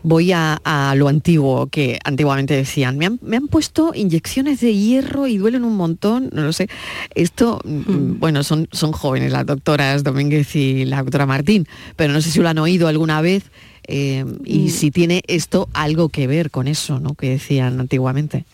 [0.02, 0.60] voy a,
[0.96, 2.98] lo antiguo que antiguamente decían.
[2.98, 6.68] Me han, puesto inyecciones de hierro y duelen un montón, no lo sé.
[7.14, 8.20] Esto, mm, hmm.
[8.20, 12.40] bueno, son, son jóvenes las doctoras Domínguez y la doctora Martín, pero no sé si
[12.40, 13.44] lo han oído alguna vez
[13.86, 14.68] eh, y mm.
[14.68, 17.14] si tiene esto algo que ver con eso, ¿no?
[17.14, 18.44] Que decían antiguamente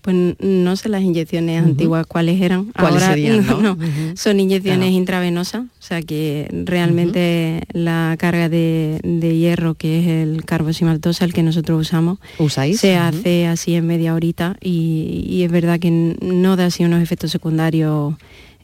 [0.00, 2.66] pues no sé las inyecciones antiguas cuáles eran.
[2.72, 3.76] ¿Cuáles Ahora serían, no,
[4.14, 11.24] son inyecciones intravenosas, o sea que realmente la carga de, hierro, que es el carbosimaltosa,
[11.24, 12.78] el que nosotros usamos, ¿Usáis?
[12.78, 17.32] se hace así en media horita y, es verdad que no da así unos efectos
[17.32, 18.14] secundarios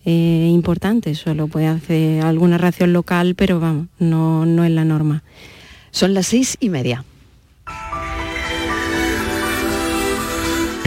[0.04, 5.24] eh, importantes, solo puede hacer alguna reacción local, pero vamos, no, no es la norma.
[5.90, 7.04] Son las seis y media.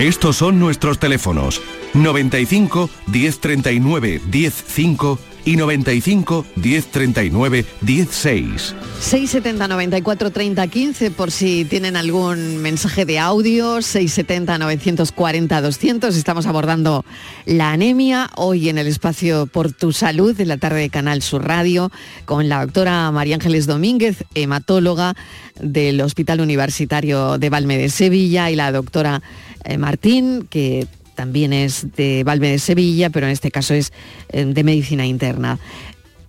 [0.01, 1.61] Estos son nuestros teléfonos
[1.93, 8.75] 95 1039 105 y 95 1039 16.
[8.99, 16.15] 670 94 30 15 por si tienen algún mensaje de audio, 670 940 200.
[16.15, 17.05] Estamos abordando
[17.45, 21.45] la anemia hoy en el espacio Por tu Salud de la tarde de Canal Sur
[21.45, 21.91] Radio
[22.25, 25.13] con la doctora María Ángeles Domínguez, hematóloga
[25.59, 29.21] del Hospital Universitario de Valme de Sevilla y la doctora
[29.65, 33.91] eh, Martín, que también es de Valme de Sevilla, pero en este caso es
[34.29, 35.59] eh, de medicina interna.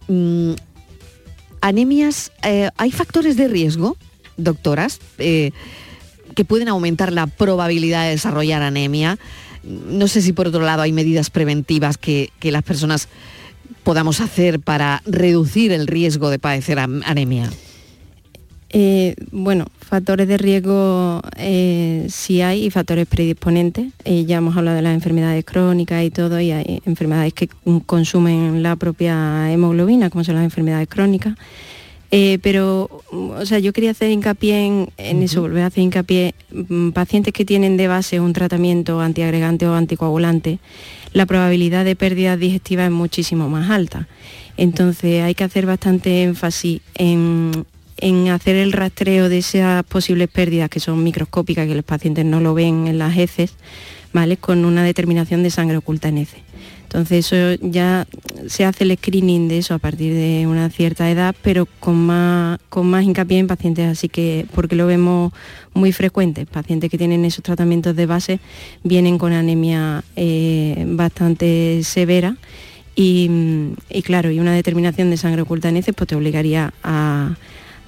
[0.09, 0.53] Mm,
[1.61, 3.97] anemias, eh, ¿hay factores de riesgo,
[4.37, 9.18] doctoras, que pueden aumentar la probabilidad de desarrollar anemia?
[9.62, 13.09] No sé si por otro lado hay medidas preventivas que, que las personas
[13.85, 17.51] podamos hacer para reducir el riesgo de padecer anemia.
[18.75, 23.93] Eh, bueno, factores de riesgo eh, sí hay y factores predisponentes.
[24.05, 27.51] Eh, ya hemos hablado de las enfermedades crónicas y todo, y hay enfermedades que
[27.85, 31.35] consumen la propia hemoglobina, como son las enfermedades crónicas.
[32.43, 37.33] pero, o sea, yo quería hacer hincapié en, eso, volver a hacer hincapié, mm, pacientes
[37.33, 40.59] que tienen de base un tratamiento antiagregante o anticoagulante,
[41.15, 44.09] la probabilidad de pérdida digestiva es muchísimo más alta.
[44.59, 47.65] Entonces hay que hacer bastante énfasis en,
[48.03, 52.41] en hacer el rastreo de esas posibles pérdidas que son microscópicas, que los pacientes no
[52.41, 53.55] lo ven en las heces,
[54.12, 54.37] ¿vale?
[54.37, 56.41] con una determinación de sangre oculta en heces.
[56.83, 58.07] Entonces eso ya
[58.49, 62.59] se hace el screening de eso a partir de una cierta edad, pero con más,
[62.69, 65.33] con más hincapié en pacientes así que, porque lo vemos
[65.73, 68.41] muy frecuente, pacientes que tienen esos tratamientos de base
[68.83, 72.37] vienen con anemia eh, bastante severa
[72.95, 73.31] y,
[73.88, 77.37] y, claro, y una determinación de sangre oculta en heces pues te obligaría a,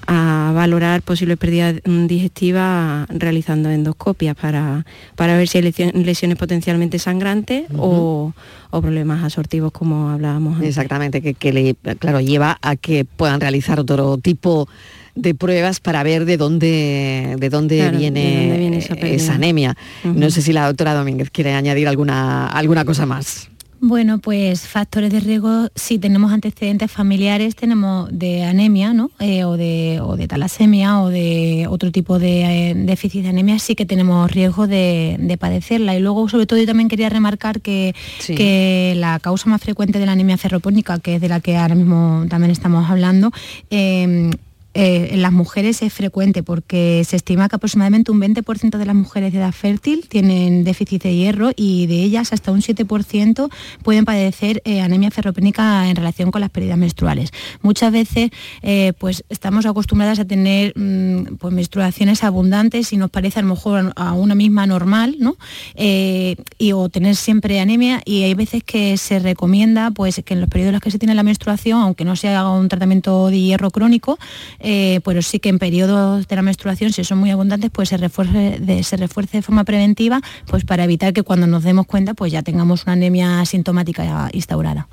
[0.07, 7.65] a valorar posibles pérdidas digestivas realizando endoscopias para, para ver si hay lesiones potencialmente sangrantes
[7.77, 8.33] o,
[8.71, 10.69] problemas asortivos como hablábamos antes.
[10.69, 14.67] Exactamente, que, le, claro, lleva a que puedan realizar otro tipo
[15.15, 19.77] de pruebas para ver de dónde, de dónde viene, esa, anemia.
[20.03, 23.49] No sé si la doctora Domínguez quiere añadir alguna, alguna cosa más.
[23.81, 29.11] Bueno, pues factores de riesgo, si tenemos antecedentes familiares, tenemos de anemia, ¿no?
[29.19, 33.59] Eh, o, de, o, de, talasemia o de otro tipo de eh, déficit de anemia,
[33.59, 35.95] sí que tenemos riesgo de, padecerla.
[35.95, 37.93] Y luego, sobre todo, yo también quería remarcar que,
[38.25, 41.75] que la causa más frecuente de la anemia ferropónica, que es de la que ahora
[41.75, 43.31] mismo también estamos hablando,
[43.69, 44.31] eh,
[44.77, 48.95] eh, en las mujeres es frecuente porque se estima que aproximadamente un 20% de las
[48.95, 53.49] mujeres de edad fértil tienen déficit de hierro y de ellas hasta un 7%
[53.83, 57.31] pueden padecer eh, anemia ferropénica en relación con las pérdidas menstruales.
[57.61, 58.31] Muchas veces
[58.63, 63.47] eh, pues estamos acostumbradas a tener mm, pues, menstruaciones abundantes y nos parece a lo
[63.47, 65.37] mejor a una misma normal, ¿no?
[65.77, 70.49] y, o tener siempre anemia y hay veces que se recomienda pues que en los
[70.49, 73.39] periodos en los que se tiene la menstruación, aunque no se haga un tratamiento de
[73.39, 74.19] hierro crónico,
[74.67, 77.97] eh, pero sí que en periodos de la menstruación, si son muy abundantes, pues se
[77.97, 82.15] refuerce de, se refuerce de forma preventiva pues para evitar que cuando nos demos cuenta
[82.15, 84.87] pues ya tengamos una anemia sintomática instaurada.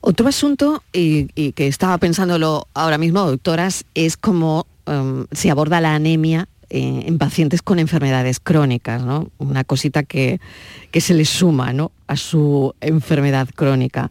[0.00, 5.94] Otro asunto, y, que estaba pensándolo ahora mismo, doctoras, es cómo em, se aborda la
[5.94, 9.30] anemia eh, en pacientes con enfermedades crónicas, ¿no?
[9.36, 10.40] Una cosita que,
[10.90, 11.92] que se le suma ¿no?
[12.06, 14.10] a su enfermedad crónica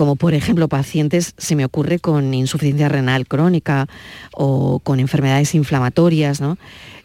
[0.00, 3.86] como por ejemplo pacientes, se me ocurre con insuficiencia renal crónica
[4.32, 6.56] o con enfermedades inflamatorias, ¿no?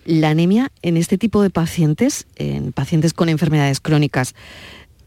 [0.05, 4.33] La anemia en este tipo de pacientes, en pacientes con enfermedades crónicas,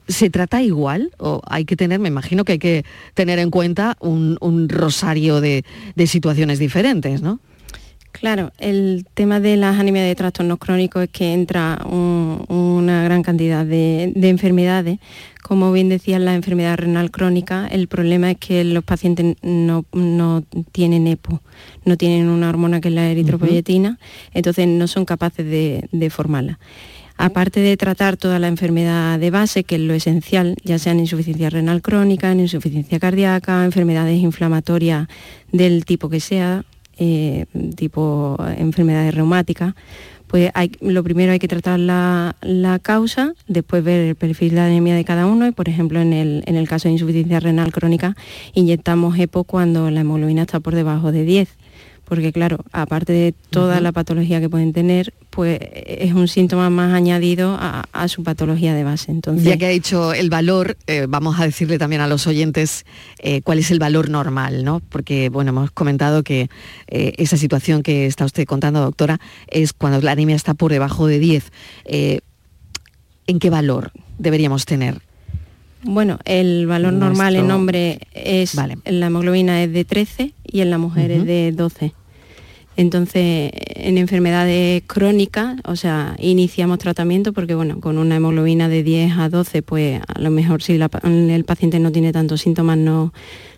[0.07, 1.13] ¿se trata igual?
[1.17, 5.65] ¿O hay que tener, me imagino que hay que tener en cuenta un, rosario de,
[6.07, 7.41] situaciones diferentes, ¿no?
[8.13, 13.65] Claro, el tema de las anemias de trastornos crónicos es que entra una gran cantidad
[13.65, 14.99] de, enfermedades.
[15.43, 19.85] Como bien decía, la enfermedad renal crónica, el problema es que los pacientes no,
[20.73, 21.41] tienen EPO,
[21.85, 23.99] no tienen una hormona que es la eritropoyetina,
[24.35, 26.59] entonces no son capaces de, formarla
[27.21, 31.01] aparte de tratar toda la enfermedad de base, que es lo esencial, ya sea en
[31.01, 35.09] insuficiencia renal crónica, en insuficiencia cardíaca, enfermedades inflamatorias
[35.51, 36.65] del tipo que sea,
[36.99, 39.75] eh, tipo enfermedades reumáticas,
[40.27, 42.35] pues lo primero hay que tratar la,
[42.83, 46.43] causa, después ver el perfil de anemia de cada uno y, por ejemplo, en el,
[46.47, 48.15] en el caso de insuficiencia renal crónica,
[48.53, 51.49] inyectamos EPO cuando la hemoglobina está por debajo de 10
[52.09, 56.95] porque claro, aparte de toda la patología que pueden tener, pues es un síntoma más
[56.95, 59.11] añadido a, su patología de base.
[59.11, 62.87] Entonces, ya que ha dicho el valor, eh, vamos a decirle también a los oyentes
[63.19, 64.81] eh, cuál es el valor normal, ¿no?
[64.81, 66.49] Porque bueno, hemos comentado que
[66.87, 71.07] eh, esa situación que está usted contando, doctora, es cuando la anemia está por debajo
[71.07, 71.53] de 10.
[73.27, 75.03] ¿En qué valor deberíamos tener?
[75.83, 80.79] Bueno, el valor normal en hombre es, la hemoglobina es de 13 y en la
[80.79, 81.93] mujer es de 12.
[82.77, 89.19] Entonces, en enfermedades crónicas, o sea, iniciamos tratamiento porque, bueno, con una hemoglobina de 10
[89.19, 93.13] a 12, pues a lo mejor si el paciente no tiene tantos síntomas no,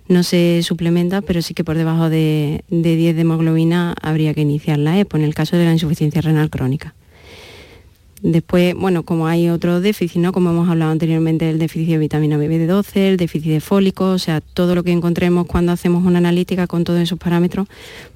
[0.09, 4.40] no se suplementa, pero sí que por debajo de, de 10 de hemoglobina habría que
[4.40, 6.94] iniciar la EPO en el caso de la insuficiencia renal crónica.
[8.22, 10.33] Después, bueno, como hay otro déficit, ¿no?
[10.33, 14.42] Como hemos hablado anteriormente, el déficit de vitamina B12, el déficit de fólico, o sea,
[14.42, 17.66] todo lo que encontremos cuando hacemos una analítica con todos esos parámetros,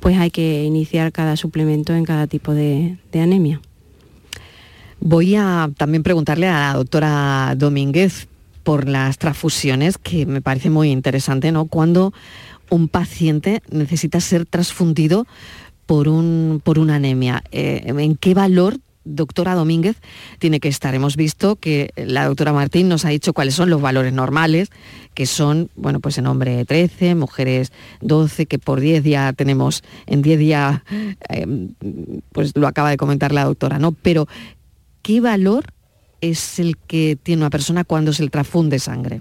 [0.01, 3.63] pues hay que iniciar cada suplemento en cada tipo de, anemia.
[5.01, 8.29] Voy a también preguntarle a la doctora Domínguez
[8.63, 11.65] por las transfusiones, que me parece muy interesante, ¿no?
[11.65, 12.13] Cuando
[12.69, 15.27] un paciente necesita ser transfundido
[15.87, 19.97] por, un, por una anemia, eh, ¿en qué valor doctora Domínguez
[20.39, 20.95] tiene que estar.
[20.95, 24.71] Hemos visto que la doctora Martín nos ha dicho cuáles son los valores normales,
[25.15, 30.23] que son, bueno, pues en hombre 13, mujeres 12, que por 10 ya tenemos, en
[30.23, 30.83] 10 días,
[31.29, 31.71] em,
[32.33, 33.93] pues lo acaba de comentar la doctora, ¿no?
[33.93, 34.27] Pero,
[35.03, 35.67] ¿qué valor
[36.21, 39.21] es el que tiene una persona cuando se le transfunde sangre?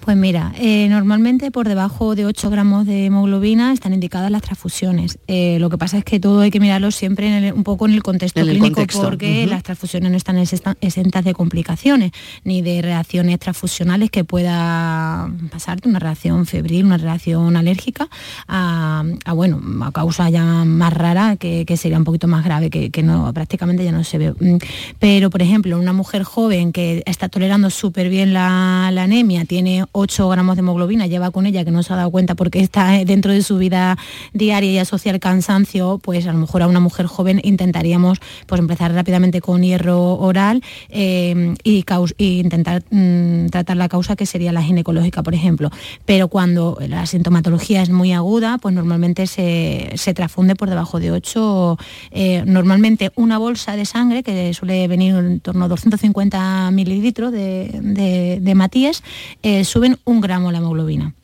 [0.00, 5.18] Pues mira, eh, normalmente por debajo de 8 gramos de hemoglobina están indicadas las transfusiones.
[5.26, 8.02] Eh, lo que pasa es que todo hay que mirarlo siempre un poco en el
[8.02, 12.12] contexto clínico porque las transfusiones no están exentas de complicaciones
[12.44, 18.08] ni de reacciones transfusionales que pueda pasarte, una reacción febril, una reacción alérgica,
[18.46, 23.32] a, bueno, a causa ya más rara que, sería un poquito más grave, que, no,
[23.34, 24.32] prácticamente ya no se ve.
[24.32, 24.58] Mm,
[24.98, 29.84] pero, por ejemplo, una mujer joven que está tolerando súper bien la, la anemia, tiene
[29.92, 32.92] 8 gramos de hemoglobina, lleva con ella que no se ha dado cuenta porque está
[33.04, 33.96] dentro de su vida
[34.32, 38.58] diaria y asocia el cansancio, pues a lo mejor a una mujer joven intentaríamos pues
[38.58, 41.84] empezar rápidamente con hierro oral eh, y,
[42.18, 45.70] intentar mm, tratar la causa que sería la ginecológica, por ejemplo.
[46.04, 51.12] Pero cuando la sintomatología es muy aguda, pues normalmente se, se transfunde por debajo de
[51.12, 51.78] 8,
[52.10, 58.38] eh, normalmente una bolsa de sangre que suele venir en torno a 250 mililitros de,
[58.40, 59.02] de, Matías,
[59.42, 61.14] eh, suben un gramo la hemoglobina.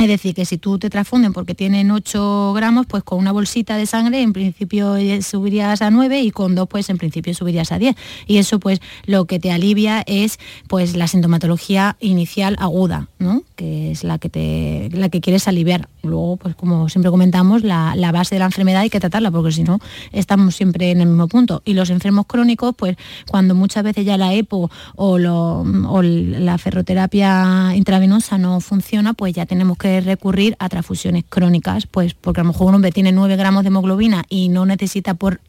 [0.00, 3.76] Es decir, que si tú te transfunden porque tienen 8 gramos, pues con una bolsita
[3.76, 7.70] de sangre en principio eh, subirías a 9 y con dos pues en principio subirías
[7.70, 7.94] a 10.
[8.26, 10.38] Y eso pues lo que te alivia es
[10.68, 13.42] pues la sintomatología inicial aguda, ¿no?
[13.56, 15.90] que es la que, te, la que quieres aliviar.
[16.02, 19.64] Luego, pues como siempre comentamos, la, base de la enfermedad hay que tratarla porque si
[19.64, 19.80] no
[20.12, 21.60] estamos siempre en el mismo punto.
[21.66, 22.96] Y los enfermos crónicos, pues
[23.28, 29.44] cuando muchas veces ya la EPO o, o la ferroterapia intravenosa no funciona, pues ya
[29.44, 33.36] tenemos que recurrir a transfusiones crónicas, pues porque a lo mejor un hombre tiene 9
[33.36, 35.40] gramos de hemoglobina y no necesita por,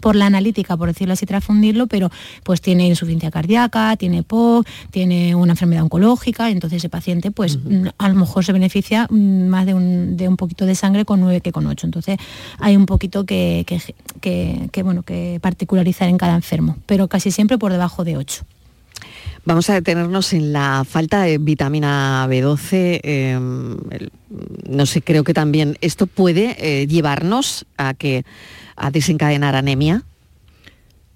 [0.00, 2.10] por la analítica, por decirlo así, transfundirlo, pero
[2.44, 7.58] pues tiene insuficiencia cardíaca, tiene POC, tiene una enfermedad oncológica, entonces ese paciente pues
[7.98, 11.20] a lo mejor se beneficia mm, más de un, de un poquito de sangre con
[11.20, 11.86] 9 que con 8.
[11.86, 12.18] Entonces
[12.58, 13.64] hay un poquito que,
[14.20, 18.44] que, bueno, que particularizar en cada enfermo, pero casi siempre por debajo de 8.
[19.48, 23.00] Vamos a detenernos en la falta de vitamina B12.
[23.02, 23.78] Em,
[24.68, 28.26] no sé, creo que también esto puede eh, llevarnos a que
[28.76, 30.02] a desencadenar anemia.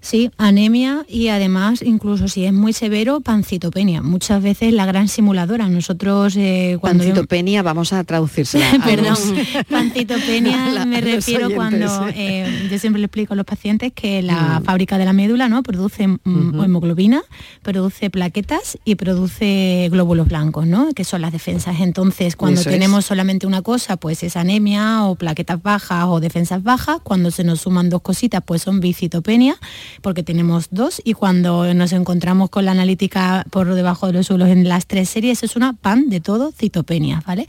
[0.03, 4.01] Sí, anemia y además, incluso si es muy severo, pancitopenia.
[4.01, 5.69] Muchas veces la gran simuladora.
[5.69, 7.05] Nosotros eh, cuando...
[7.05, 8.65] Pancitopenia, vamos a traducírsela.
[8.85, 9.15] Perdón,
[9.69, 11.87] pancitopenia me refiero cuando...
[12.13, 14.65] Eh, yo siempre le explico a los pacientes que la mm.
[14.65, 15.63] fábrica de la médula ¿no?
[15.63, 17.21] produce mm, hemoglobina,
[17.61, 20.91] produce plaquetas y produce glóbulos blancos, ¿no?
[20.93, 21.79] que son las defensas.
[21.79, 26.97] Entonces, cuando tenemos solamente una cosa, pues es anemia o plaquetas bajas o defensas bajas.
[27.01, 29.55] Cuando se nos suman dos cositas, pues son bicitopenia
[30.01, 34.49] porque tenemos dos y cuando nos encontramos con la analítica por debajo de los suelos
[34.49, 37.47] en las tres series es una pan de todo citopenia, ¿vale?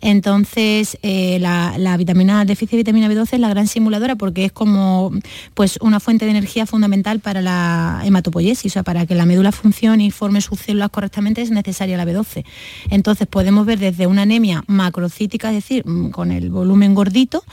[0.00, 5.12] Entonces eh, la, vitamina déficit de vitamina B12 es la gran simuladora porque es como
[5.54, 9.52] pues una fuente de energía fundamental para la hematopoiesis, o sea, para que la médula
[9.52, 12.44] funcione y forme sus células correctamente es necesaria la B12.
[12.90, 17.44] Entonces podemos ver desde una anemia macrocítica, es decir, mm, con el volumen gordito,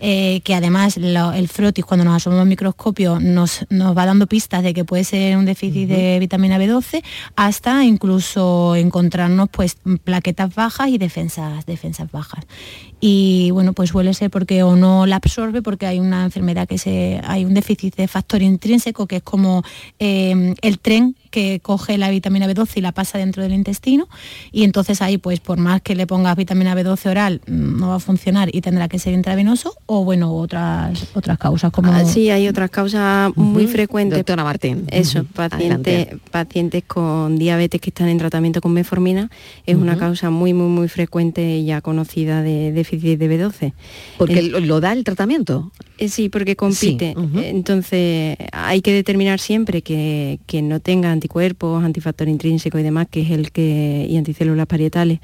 [0.00, 4.72] eh, que además el frotis cuando nos asomamos al microscopio nos va dando pistas de
[4.72, 7.02] que puede ser un déficit de vitamina B12,
[7.36, 12.44] hasta incluso encontrarnos pues plaquetas bajas y defensas, defensas bajas.
[13.00, 16.78] Y bueno, pues suele ser porque o no la absorbe porque hay una enfermedad que
[16.78, 19.62] se, hay un déficit de factor intrínseco que es como
[19.98, 24.08] em, el tren que coge la vitamina B12 y la pasa dentro del intestino
[24.52, 27.96] y entonces ahí pues por más que le pongas vitamina B12 oral mm, no va
[27.96, 32.30] a funcionar y tendrá que ser intravenoso o bueno otras otras causas como ah, sí
[32.30, 34.20] hay otras causas muy frecuentes.
[34.20, 34.84] Doctora Martín.
[34.92, 39.28] Eso pacientes pacientes con diabetes que están en tratamiento con metformina
[39.66, 43.72] es una causa muy muy muy frecuente y ya conocida de déficit de B12.
[44.18, 45.72] ¿Porque lo, da el tratamiento?
[45.98, 47.14] Eh, sí, porque compite.
[47.36, 53.30] Entonces hay que determinar siempre que, no tenga anticuerpos, antifactor intrínseco y demás, que es
[53.30, 55.20] el que, y anticélulas parietales,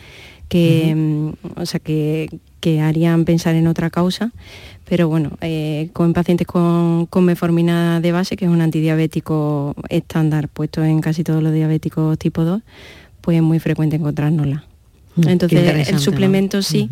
[0.49, 2.29] que, mm, o sea, que,
[2.83, 4.33] harían pensar en otra causa,
[4.85, 10.49] pero bueno, eh, con pacientes con, con, meformina de base, que es un antidiabético estándar
[10.49, 12.61] puesto en casi todos los diabéticos tipo 2,
[13.23, 14.65] pues es muy frecuente encontrárnosla.
[15.17, 16.89] Mm, Entonces, el suplemento sí,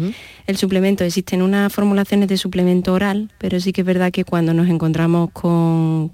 [0.46, 4.54] el suplemento, existen unas formulaciones de suplemento oral, pero sí que es verdad que cuando
[4.54, 6.12] nos encontramos con,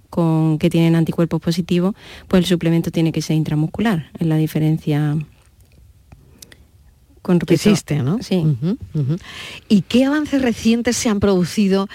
[0.58, 1.94] que tienen anticuerpos positivos,
[2.28, 5.16] pues el suplemento tiene que ser intramuscular, es la diferencia
[7.22, 8.18] con que existe, ¿no?
[8.20, 8.44] Sí.
[9.68, 11.88] ¿Y qué avances recientes se han producido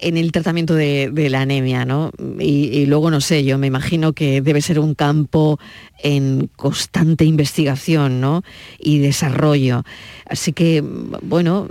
[0.00, 2.10] en el tratamiento de, la anemia, ¿no?
[2.38, 5.58] Y, luego, no sé, yo me imagino que debe ser un campo
[6.02, 8.42] en constante investigación, ¿no?
[8.78, 9.84] Y desarrollo.
[10.26, 10.82] Así que,
[11.22, 11.68] bueno,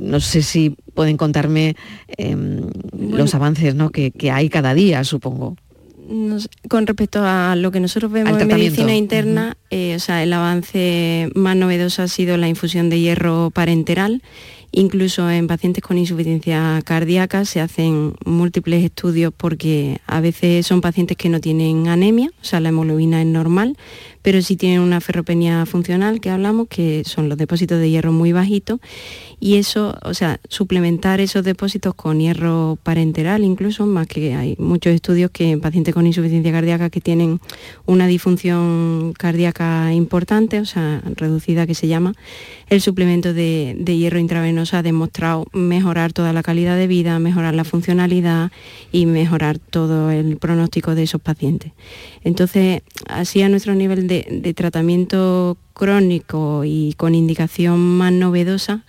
[0.00, 1.76] no sé si pueden contarme
[2.16, 2.62] em,
[2.92, 3.90] los avances ¿no?
[3.90, 5.56] que, hay cada día, supongo.
[6.68, 11.30] con respecto a lo que nosotros vemos en medicina interna, eh, o sea, el avance
[11.34, 14.22] más novedoso ha sido la infusión de hierro parenteral
[14.70, 21.16] Incluso en pacientes con insuficiencia cardíaca se hacen múltiples estudios porque a veces son pacientes
[21.16, 23.78] que no tienen anemia, o sea, la hemoglobina es normal,
[24.22, 28.32] pero sí tienen una ferropenia funcional que hablamos, que son los depósitos de hierro muy
[28.32, 28.80] bajitos,
[29.40, 34.92] y eso, o sea, suplementar esos depósitos con hierro parenteral incluso, más que hay muchos
[34.92, 37.40] estudios que en pacientes con insuficiencia cardíaca que tienen
[37.86, 42.14] una disfunción cardíaca importante, o sea, reducida que se llama,
[42.68, 47.64] el suplemento de, hierro intravenoso ha demostrado mejorar toda la calidad de vida, mejorar la
[47.64, 48.50] funcionalidad
[48.92, 51.72] y mejorar todo el pronóstico de esos pacientes.
[52.24, 58.84] Entonces, así a nuestro nivel de, tratamiento crónico y con indicación más novedosa,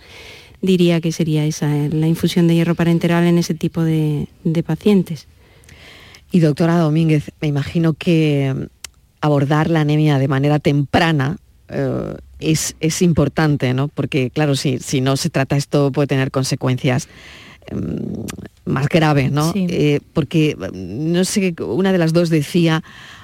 [0.62, 4.26] diría que sería esa, eh, la infusión de hierro parenteral en ese tipo de,
[4.66, 5.28] pacientes.
[6.32, 8.62] Y doctora Domínguez, me imagino que mm,
[9.20, 11.36] abordar la anemia de manera temprana
[11.68, 13.88] eh, es, importante, ¿no?
[13.88, 17.08] Porque claro, si, si no se trata esto puede tener consecuencias
[17.72, 19.52] mm, más graves, ¿no?
[19.54, 22.82] Eh, porque mm, no sé, una de las dos decía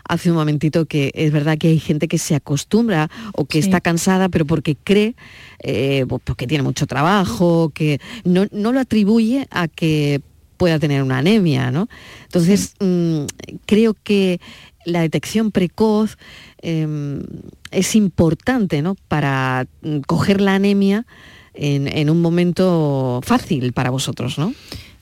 [0.09, 3.81] hace un momentito que es verdad que hay gente que se acostumbra o que está
[3.81, 5.15] cansada, pero porque cree,
[5.63, 10.21] eh, porque tiene mucho trabajo, que no, lo atribuye a que
[10.57, 11.89] pueda tener una anemia, ¿no?
[12.25, 13.25] Entonces, mm,
[13.67, 14.41] creo que
[14.85, 16.17] la detección precoz
[16.63, 17.23] em,
[17.71, 18.97] es importante, ¿no?
[19.09, 21.07] Para mm, coger la anemia
[21.53, 24.55] en, en un momento fácil para vosotros, ¿no?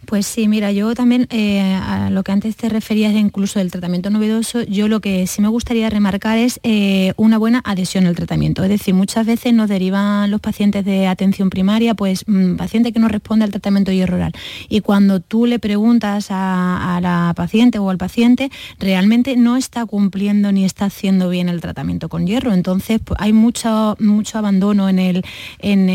[0.07, 4.11] Pues sí, mira, yo también eh, a lo que antes te referías incluso del tratamiento
[4.11, 8.63] novedoso, yo lo que sí me gustaría remarcar es eh, una buena adhesión al tratamiento.
[8.63, 12.99] Es decir, muchas veces nos derivan los pacientes de atención primaria, pues mm, paciente que
[12.99, 14.33] no responde al tratamiento hierro oral.
[14.69, 20.53] Y cuando tú le preguntas a, la paciente o al paciente, realmente no está cumpliendo
[20.53, 22.53] ni está haciendo bien el tratamiento con hierro.
[22.53, 25.23] Entonces pues, hay mucho, mucho abandono en,
[25.59, 25.89] en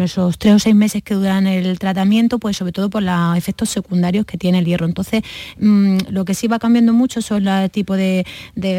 [0.00, 3.70] esos tres o seis meses que duran el tratamiento, pues sobre todo por la efectos
[3.70, 4.86] secundarios que tiene el hierro.
[4.86, 5.22] Entonces,
[5.58, 8.24] mm, lo que sí va cambiando mucho son los tipos de,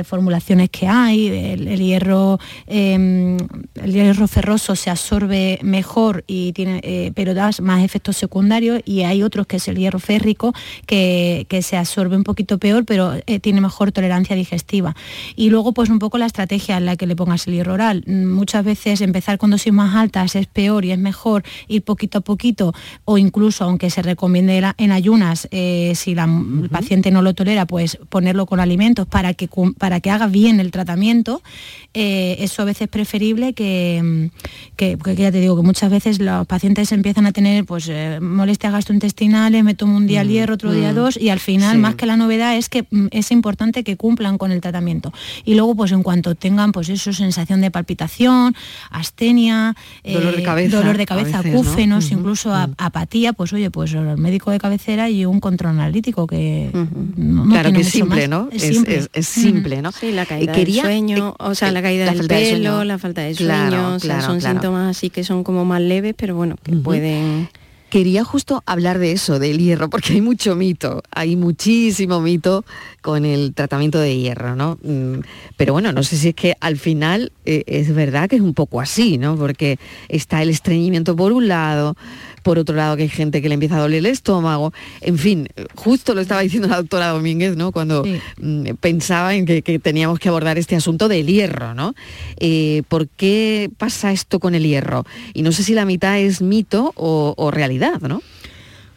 [0.03, 1.27] formulaciones que hay.
[1.27, 3.37] El, hierro, em,
[3.75, 9.03] el hierro ferroso se absorbe mejor y tiene, eh, pero da más efectos secundarios y
[9.03, 10.53] hay otros que es el hierro férrico
[10.85, 14.93] que, se absorbe un poquito peor, pero eh, tiene mejor tolerancia digestiva.
[15.35, 18.03] Y luego, pues un poco la estrategia en la que le pongas el hierro oral.
[18.07, 22.21] Muchas veces empezar con dosis más altas es peor y es mejor ir poquito a
[22.21, 22.73] poquito
[23.05, 27.65] o incluso aunque se recomienda en ayunas, eh, si la, el paciente no lo tolera,
[27.65, 31.41] pues ponerlo con alimentos para que, para que haga bien el tratamiento.
[31.93, 34.29] Eh, eso a veces es preferible que,
[34.77, 38.19] que, porque ya te digo que muchas veces los pacientes empiezan a tener pues, eh,
[38.21, 41.95] molestias gastrointestinales, me tomo un día al hierro, otro día dos, y al final, más
[41.95, 45.11] que la novedad, es que mm, es importante que cumplan con el tratamiento.
[45.43, 48.55] Y luego, pues en cuanto tengan pues eso, sensación de palpitación,
[48.89, 54.59] astenia, dolor de cabeza, dolor de cabeza acúfenos, incluso apatía, pues oye, pues médico de
[54.59, 56.69] cabecera y un control analítico que
[57.49, 58.49] claro que es simple, ¿no?
[58.51, 59.81] Es, simple.
[59.81, 59.91] ¿no?
[59.91, 63.99] Sí, la caída del sueño, o sea, la caída del pelo, la falta de sueño,
[63.99, 67.49] son síntomas así que son como más leves, pero bueno, que pueden
[67.89, 72.65] Quería justo hablar de eso, del hierro, porque hay mucho mito, hay muchísimo mito
[73.01, 74.77] con el tratamiento de hierro, ¿no?
[74.83, 75.19] Mm,
[75.55, 78.55] pero bueno, no sé si es que al final eh, es verdad que es un
[78.55, 79.37] poco así, ¿no?
[79.37, 79.77] Porque
[80.09, 81.95] está el estreñimiento por un lado,
[82.45, 84.71] por otro lado que hay gente que le empieza a doler el estómago,
[85.01, 87.71] en fin, justo lo estaba diciendo la doctora Domínguez, ¿no?
[87.71, 88.05] Cuando
[88.37, 91.95] mm, pensaba en que, teníamos que abordar este asunto del hierro, ¿no?
[92.39, 95.07] Eh, ¿Por qué pasa esto con el hierro?
[95.33, 98.21] Y no sé si la mitad es mito o, o realidad, ¿no?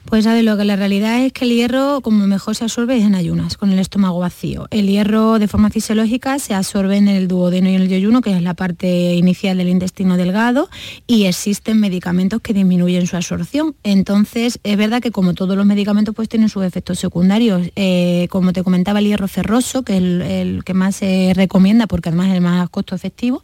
[0.05, 2.97] Pues a ver, lo que la realidad es que el hierro como mejor se absorbe
[2.97, 4.67] es en ayunas, con el estómago vacío.
[4.71, 8.35] El hierro de forma fisiológica se absorbe en el duodeno y en el yoyuno, que
[8.35, 10.71] es la parte inicial del intestino delgado,
[11.07, 13.77] y existen medicamentos que disminuyen su absorción.
[13.83, 17.69] Entonces, es verdad que como todos los medicamentos pues tienen sus efectos secundarios.
[17.77, 22.09] Eh, como te comentaba, el hierro ferroso, que es el, que más se recomienda porque
[22.09, 23.43] además es el más costo efectivo,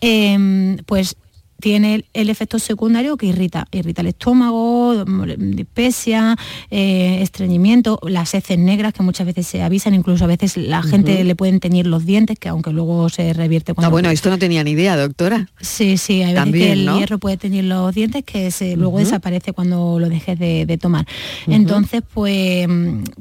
[0.00, 1.16] eh, pues
[1.64, 5.02] tiene el, efecto secundario que irrita, irrita el estómago,
[5.38, 6.36] dispesia,
[6.70, 11.24] eh, estreñimiento, las heces negras que muchas veces se avisan, incluso a veces la gente
[11.24, 13.86] le pueden teñir los dientes, que aunque luego se revierte cuando...
[13.86, 15.48] Ah, bueno, esto no tenía ni idea, doctora.
[15.58, 19.54] Sí, sí, hay veces que el hierro puede teñir los dientes que se, luego desaparece
[19.54, 21.06] cuando lo dejes de, tomar.
[21.46, 22.68] Entonces, pues,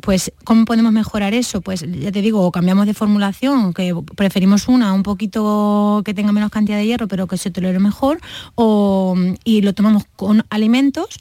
[0.02, 1.62] pues, ¿cómo podemos mejorar eso?
[1.62, 6.52] Pues ya te digo, cambiamos de formulación, que preferimos una un poquito que tenga menos
[6.52, 8.20] cantidad de hierro, pero que se tolere mejor,
[9.44, 11.20] y lo tomamos con alimentos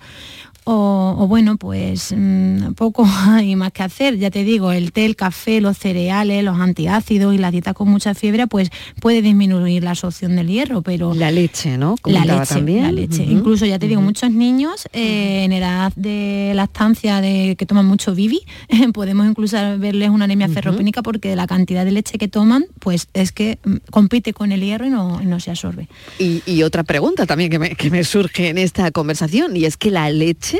[0.64, 4.18] o, bueno, pues mm, poco hay más que hacer.
[4.18, 7.88] Ya te digo, el té, el café, los cereales, los antiácidos y la dieta con
[7.88, 11.14] mucha fiebre, pues puede disminuir la absorción del hierro, pero...
[11.14, 11.96] La leche, ¿no?
[12.04, 12.82] la leche, también.
[12.84, 13.24] La leche.
[13.24, 18.14] Incluso, ya te digo, muchos niños eh, en edad de lactancia de que toman mucho
[18.14, 18.42] bibi,
[18.94, 23.32] podemos incluso verles una anemia ferropénica porque la cantidad de leche que toman, pues es
[23.32, 25.88] que mm, compite con el hierro y no, no se absorbe.
[26.18, 29.90] Y, otra pregunta también que me, que me surge en esta conversación, y es que
[29.90, 30.51] la leche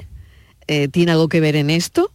[0.72, 2.10] eh, ¿tiene algo que ver en esto?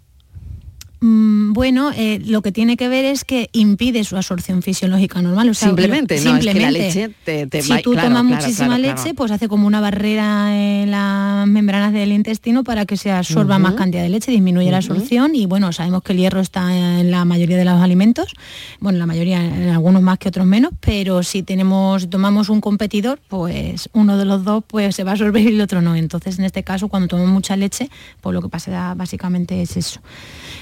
[1.00, 5.54] Mm, bueno, eh, lo que tiene que ver es que impide su absorción fisiológica normal.
[5.54, 6.62] simplemente, no, simplemente.
[6.62, 11.48] la leche te, Si tú tomas muchísima leche, pues hace como una barrera en las
[11.48, 15.46] membranas del intestino para que se absorba más cantidad de leche, disminuye la absorción y
[15.46, 18.34] bueno, sabemos que el hierro está en la mayoría de los alimentos,
[18.80, 23.20] bueno, la mayoría, en algunos más que otros menos, pero si tenemos, tomamos un competidor,
[23.28, 25.96] pues uno de los dos pues se va a absorber y el otro no.
[25.96, 27.90] Entonces, en este caso, cuando tomamos mucha leche,
[28.22, 30.00] pues lo que pasa básicamente es eso.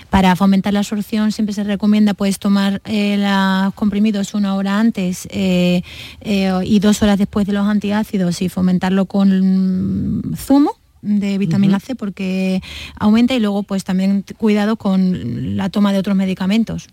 [0.09, 5.27] Para fomentar la absorción siempre se recomienda pues, tomar eh, los comprimidos una hora antes
[5.31, 5.81] eh,
[6.21, 11.95] eh, y dos horas después de los antiácidos y fomentarlo con zumo de vitamina C
[11.95, 12.61] porque
[12.99, 16.87] aumenta y luego pues también cuidado con la toma de otros medicamentos.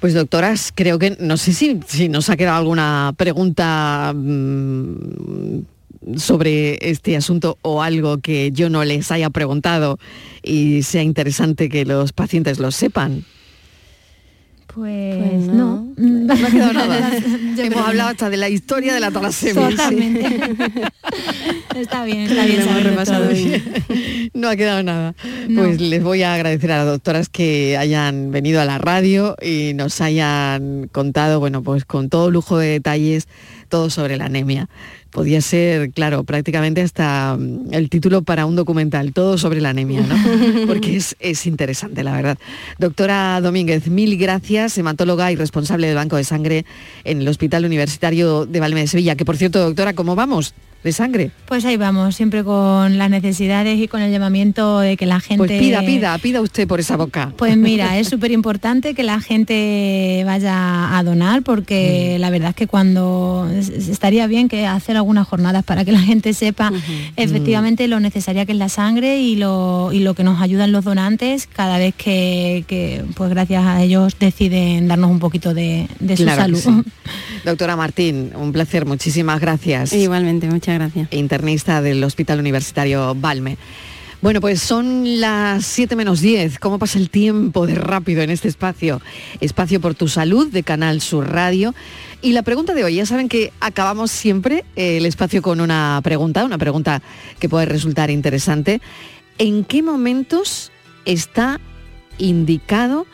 [0.00, 5.60] Pues doctoras, creo que no sé si, si nos ha quedado alguna pregunta mm,
[6.16, 9.98] sobre este asunto o algo que yo no les haya preguntado
[10.42, 13.24] y sea interesante que los pacientes lo sepan?
[14.74, 15.92] Pues, pues no.
[15.96, 16.32] no.
[16.32, 17.10] ha quedado nada.
[17.58, 19.68] Hemos hablado hasta de la historia de la talasemia.
[21.76, 24.30] está bien, está bien.
[24.32, 25.14] No ha quedado nada.
[25.52, 29.72] Pues les voy a agradecer a las doctoras que hayan venido a la radio y
[29.74, 33.26] nos hayan contado, bueno, pues con todo lujo de detalles,
[33.70, 34.68] todo sobre la anemia
[35.10, 40.02] podía ser, claro, prácticamente hasta mm, el título para un documental, todo sobre la anemia,
[40.02, 40.16] ¿no?
[40.66, 42.38] Porque es, interesante, la verdad.
[42.78, 46.64] Doctora Domínguez, mil gracias, hematóloga y responsable del Banco de Sangre
[47.04, 49.16] en el Hospital Universitario de Valme de Sevilla.
[49.16, 50.54] Que por cierto, doctora, ¿cómo vamos?
[50.82, 51.30] De sangre.
[51.46, 55.46] Pues ahí vamos, siempre con las necesidades y con el llamamiento de que la gente...
[55.46, 57.32] Pues pida, pida, pida usted por esa boca.
[57.36, 62.20] Pues mira, es súper importante que la gente vaya a donar porque mm.
[62.20, 66.32] la verdad es que cuando estaría bien que hacer algunas jornadas para que la gente
[66.32, 66.72] sepa
[67.16, 70.84] efectivamente lo necesaria que es la sangre y lo, y lo que nos ayudan los
[70.84, 76.84] donantes cada vez que, pues gracias a ellos deciden darnos un poquito de, su salud.
[77.44, 79.92] Doctora Martín, un placer, muchísimas gracias.
[79.92, 81.08] Igualmente, muchas gracias.
[81.12, 83.56] Internista del Hospital Universitario Balme.
[84.22, 86.58] Bueno, pues son las 7 menos 10.
[86.58, 89.00] ¿Cómo pasa el tiempo de rápido en este espacio?
[89.40, 91.74] Espacio por tu salud de Canal Sur Radio.
[92.20, 96.44] Y la pregunta de hoy, ya saben que acabamos siempre el espacio con una pregunta,
[96.44, 97.00] una pregunta
[97.38, 98.82] que puede resultar interesante.
[99.38, 100.70] ¿En qué momentos
[101.06, 101.58] está
[102.18, 103.06] indicado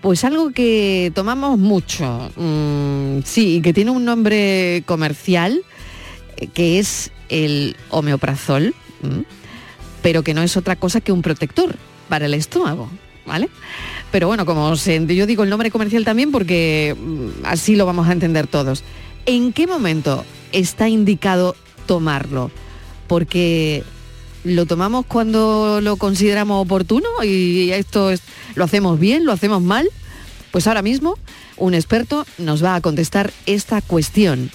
[0.00, 2.30] pues algo que tomamos mucho?
[2.36, 5.62] Mm, sí, que tiene un nombre comercial
[6.52, 8.74] que es el homeoprazol,
[10.02, 11.76] pero que no es otra cosa que un protector
[12.08, 12.88] para el estómago,
[13.26, 13.48] ¿vale?
[14.10, 18.12] Pero bueno, como yo digo el nombre comercial también porque mm, así lo vamos a
[18.12, 18.84] entender todos.
[19.26, 21.56] ¿En qué momento está indicado
[21.86, 22.50] tomarlo?
[23.06, 23.82] Porque
[24.44, 28.10] lo tomamos cuando lo consideramos oportuno y esto
[28.54, 29.88] lo hacemos bien, lo hacemos mal.
[30.50, 31.18] Pues ahora mismo
[31.56, 34.50] un experto nos va a contestar esta cuestión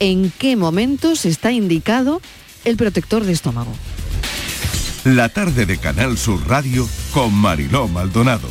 [0.00, 2.20] en qué momentos está indicado
[2.64, 3.72] el protector de estómago.
[5.04, 8.48] La tarde de Canal Sur Radio con Mariló Maldonado.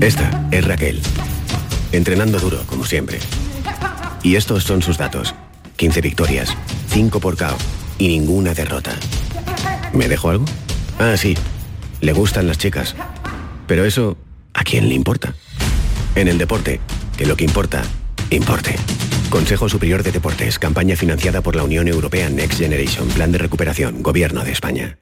[0.00, 1.00] Esta es Raquel,
[1.92, 3.18] entrenando duro como siempre.
[4.22, 5.34] Y estos son sus datos.
[5.76, 6.56] 15 victorias,
[6.90, 7.56] 5 por KO
[7.98, 8.92] y ninguna derrota.
[9.92, 10.44] ¿Me dejo algo?
[10.98, 11.36] Ah, sí.
[12.00, 12.94] Le gustan las chicas.
[13.66, 14.16] Pero eso,
[14.52, 15.34] ¿a quién le importa?
[16.14, 16.80] En el deporte,
[17.16, 17.82] que lo que importa,
[18.30, 18.76] importe.
[19.30, 24.02] Consejo Superior de Deportes, campaña financiada por la Unión Europea Next Generation, Plan de Recuperación,
[24.02, 24.98] Gobierno de España.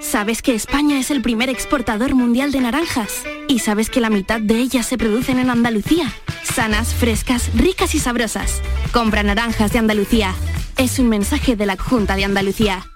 [0.00, 3.24] ¿Sabes que España es el primer exportador mundial de naranjas?
[3.48, 6.12] ¿Y sabes que la mitad de ellas se producen en Andalucía?
[6.42, 8.62] Sanas, frescas, ricas y sabrosas.
[8.92, 10.34] Compra naranjas de Andalucía.
[10.76, 12.86] Es un mensaje de la Junta de Andalucía.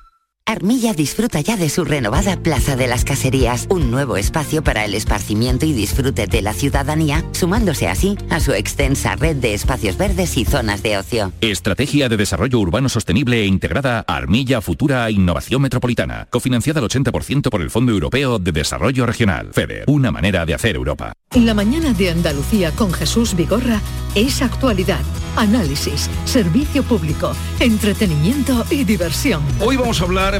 [0.50, 4.94] Armilla disfruta ya de su renovada Plaza de las Caserías, un nuevo espacio para el
[4.94, 10.36] esparcimiento y disfrute de la ciudadanía, sumándose así a su extensa red de espacios verdes
[10.36, 11.32] y zonas de ocio.
[11.40, 17.62] Estrategia de Desarrollo Urbano Sostenible e Integrada Armilla Futura Innovación Metropolitana, cofinanciada al 80% por
[17.62, 21.12] el Fondo Europeo de Desarrollo Regional, FEDER, una manera de hacer Europa.
[21.36, 23.80] La mañana de Andalucía con Jesús Vigorra
[24.16, 24.98] es actualidad,
[25.36, 29.40] análisis, servicio público, entretenimiento y diversión.
[29.60, 30.39] Hoy vamos a hablar,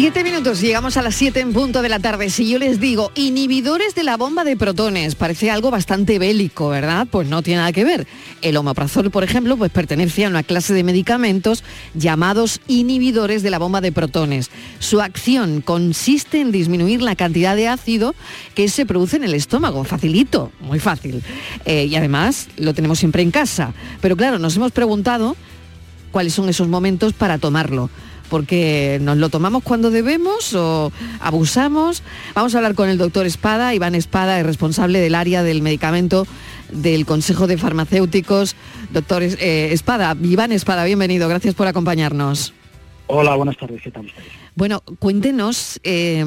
[0.00, 2.30] Siete minutos, llegamos a las siete en punto de la tarde.
[2.30, 7.08] Si yo les digo inhibidores de la bomba de protones, parece algo bastante bélico, ¿verdad?
[7.10, 8.06] Pues no tiene nada que ver.
[8.40, 13.58] El omeprazol, por ejemplo, pues pertenece a una clase de medicamentos llamados inhibidores de la
[13.58, 14.52] bomba de protones.
[14.78, 18.14] Su acción consiste en disminuir la cantidad de ácido
[18.54, 19.82] que se produce en el estómago.
[19.82, 21.24] Facilito, muy fácil.
[21.64, 23.74] Eh, y además lo tenemos siempre en casa.
[24.00, 25.34] Pero claro, nos hemos preguntado
[26.12, 27.90] cuáles son esos momentos para tomarlo.
[28.28, 32.02] Porque nos lo tomamos cuando debemos o abusamos.
[32.34, 36.26] Vamos a hablar con el doctor Espada, Iván Espada, es responsable del área del medicamento
[36.70, 38.54] del Consejo de Farmacéuticos.
[38.92, 42.52] Doctor eh, Espada, Iván Espada, bienvenido, gracias por acompañarnos.
[43.06, 44.28] Hola, buenas tardes, ¿qué tal estáis?
[44.54, 46.24] Bueno, cuéntenos, eh,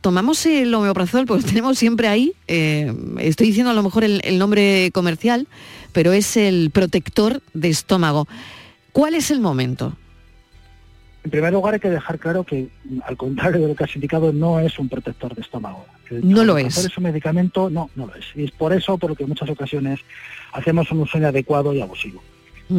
[0.00, 4.38] tomamos el homeoprazol, pues tenemos siempre ahí, eh, estoy diciendo a lo mejor el, el
[4.38, 5.46] nombre comercial,
[5.92, 8.26] pero es el protector de estómago.
[8.92, 9.96] ¿Cuál es el momento?
[11.24, 12.68] En primer lugar, hay que dejar claro que,
[13.04, 15.86] al contrario de lo que has indicado, no es un protector de estómago.
[16.10, 16.76] El No lo es.
[16.76, 18.26] es un medicamento, no, no lo es.
[18.34, 20.00] Y es por eso por lo que en muchas ocasiones
[20.52, 22.22] hacemos un uso inadecuado y abusivo.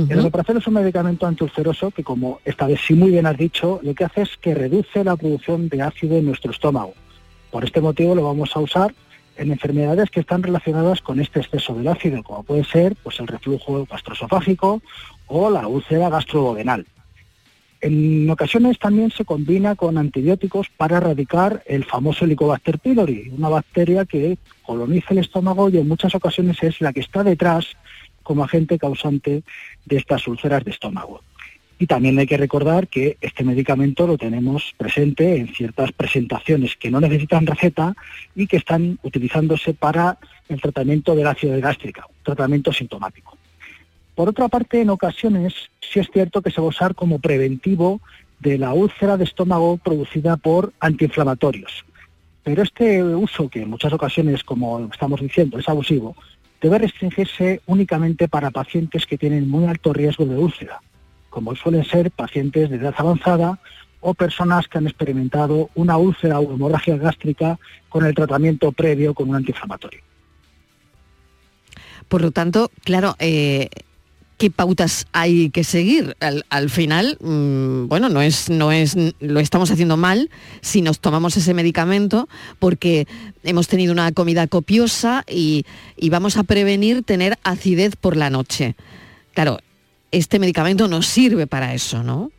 [0.09, 3.79] El omeprazol es un medicamento antiulceroso que, como esta vez sí muy bien has dicho,
[3.83, 6.95] lo que hace es que reduce la producción de ácido en nuestro estómago.
[7.51, 8.95] Por este motivo lo vamos a usar
[9.37, 13.27] en enfermedades que están relacionadas con este exceso del ácido, como puede ser pues, el
[13.27, 14.81] reflujo gastroesofágico
[15.27, 16.87] o la úlcera gastroduodenal.
[17.83, 24.05] En ocasiones también se combina con antibióticos para erradicar el famoso Helicobacter pylori, una bacteria
[24.05, 27.75] que coloniza el estómago y en muchas ocasiones es la que está detrás
[28.23, 29.43] como agente causante
[29.83, 31.23] de estas úlceras de estómago.
[31.77, 36.89] Y también hay que recordar que este medicamento lo tenemos presente en ciertas presentaciones que
[36.89, 37.93] no necesitan receta
[38.33, 40.17] y que están utilizándose para
[40.47, 43.37] el tratamiento de la acidez gástrica, un tratamiento sintomático.
[44.15, 48.01] Por otra parte, en ocasiones sí es cierto que se va a usar como preventivo
[48.39, 51.85] de la úlcera de estómago producida por antiinflamatorios.
[52.43, 56.15] Pero este uso, que en muchas ocasiones, como estamos diciendo, es abusivo,
[56.61, 60.81] debe restringirse únicamente para pacientes que tienen muy alto riesgo de úlcera,
[61.29, 63.59] como suelen ser pacientes de edad avanzada
[64.01, 67.57] o personas que han experimentado una úlcera o hemorragia gástrica
[67.89, 70.01] con el tratamiento previo con un antiinflamatorio.
[72.09, 73.69] Por lo tanto, claro, eh,
[74.43, 76.17] ¿qué pautas hay que seguir?
[76.19, 80.29] Al, al final, mm, bueno, no es, no es, lo estamos haciendo mal
[80.59, 82.27] si nos tomamos ese medicamento
[82.59, 83.07] porque
[83.45, 85.63] hemos tenido una comida copiosa y,
[86.11, 88.75] vamos a prevenir tener acidez por la noche.
[89.33, 89.59] Claro,
[90.11, 92.29] este medicamento nos sirve para eso, ¿no?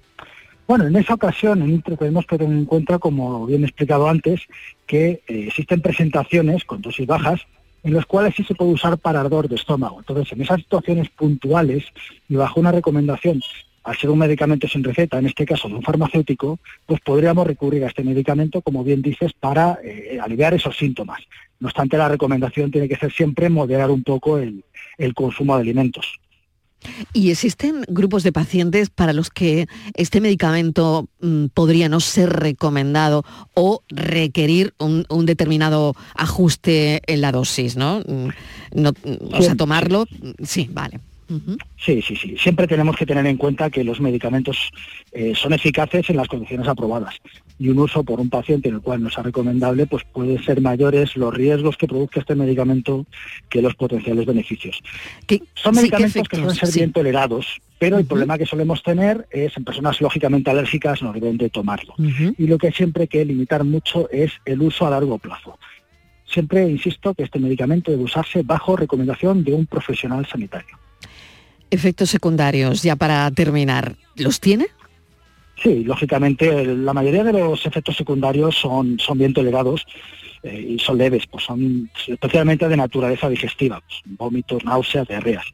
[0.68, 4.42] Bueno, en esa ocasión en tenemos que tener en cuenta, como bien explicado antes,
[4.86, 7.40] que eh, existen presentaciones con dosis bajas
[7.85, 9.99] en las cuales sí se puede usar para ardor de estómago.
[10.01, 11.85] Entonces, en esas situaciones puntuales
[12.28, 13.41] y bajo una recomendación,
[13.85, 17.85] al ser un medicamento sin receta, en este caso de un farmacéutico, pues podríamos recurrir
[17.85, 21.20] a este medicamento, como bien dices, para eh, aliviar esos síntomas.
[21.61, 26.18] No obstante, la recomendación tiene que ser siempre moderar un poco el consumo de alimentos.
[27.12, 33.24] ¿Y existen grupos de pacientes para los que este medicamento mm, podría no ser recomendado
[33.55, 38.01] o requerir un, un determinado ajuste en la dosis, ¿no?
[38.01, 38.28] Mm,
[38.74, 38.93] no
[39.32, 40.07] o sea, Sí, tomarlo,
[40.43, 41.01] sí, vale.
[41.77, 42.37] Sí, sí, sí.
[42.39, 44.70] Siempre tenemos que tener en cuenta que los medicamentos
[45.12, 47.14] eh, son eficaces en las condiciones aprobadas
[47.59, 50.61] y un uso por un paciente en el cual no sea recomendable, pues puede ser
[50.61, 53.07] mayores los riesgos que produzca este medicamento
[53.49, 54.83] que los potenciales beneficios.
[55.55, 56.81] Son sí, ¿qué medicamentos que suelen ser Sí.
[56.81, 57.47] bien tolerados,
[57.79, 61.95] pero el problema que solemos tener es en personas lógicamente alérgicas no deben de tomarlo.
[62.39, 65.59] Y lo que siempre hay que limitar mucho es el uso a largo plazo.
[66.27, 70.79] Siempre insisto que este medicamento debe usarse bajo recomendación de un profesional sanitario.
[71.70, 74.66] Efectos secundarios, ya para terminar, ¿los tiene?
[75.62, 79.86] Sí, lógicamente la mayoría de los efectos secundarios son, son bien tolerados
[80.42, 85.46] eh, y son leves, pues son especialmente de naturaleza digestiva, pues, vómitos, náuseas, diarreas.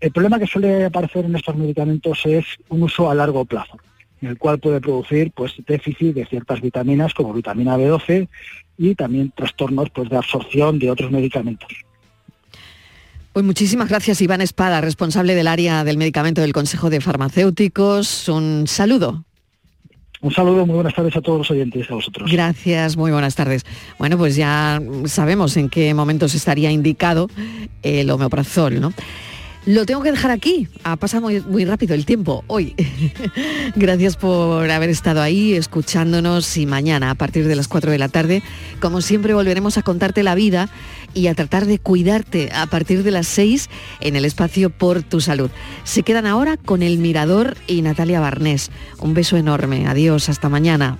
[0.00, 3.76] El problema que suele aparecer en estos medicamentos es un uso a largo plazo,
[4.22, 8.28] en el cual puede producir pues, déficit de ciertas vitaminas como vitamina B12
[8.78, 11.70] y también trastornos pues, de absorción de otros medicamentos.
[13.32, 18.28] Pues muchísimas gracias Iván Espada, responsable del área del medicamento del Consejo de Farmacéuticos.
[18.28, 19.24] Un saludo.
[20.20, 22.30] Un saludo, muy buenas tardes a todos los oyentes, a vosotros.
[22.30, 23.64] Gracias, muy buenas tardes.
[23.98, 27.28] Bueno, pues ya sabemos en qué momentos estaría indicado
[27.82, 28.92] el homeoprazol, ¿no?
[29.66, 30.68] Lo tengo que dejar aquí.
[30.84, 32.74] Ha pasado muy, rápido el tiempo hoy.
[33.76, 38.08] Gracias por haber estado ahí escuchándonos y mañana a partir de las 4 de la
[38.08, 38.42] tarde,
[38.80, 40.70] como siempre, volveremos a contarte la vida
[41.12, 43.68] y a tratar de cuidarte a partir de las 6
[44.00, 45.50] en el espacio Por tu Salud.
[45.84, 48.70] Se quedan ahora con El Mirador y Natalia Barnés.
[48.98, 49.86] Un beso enorme.
[49.86, 50.28] Adiós.
[50.28, 50.98] Hasta mañana.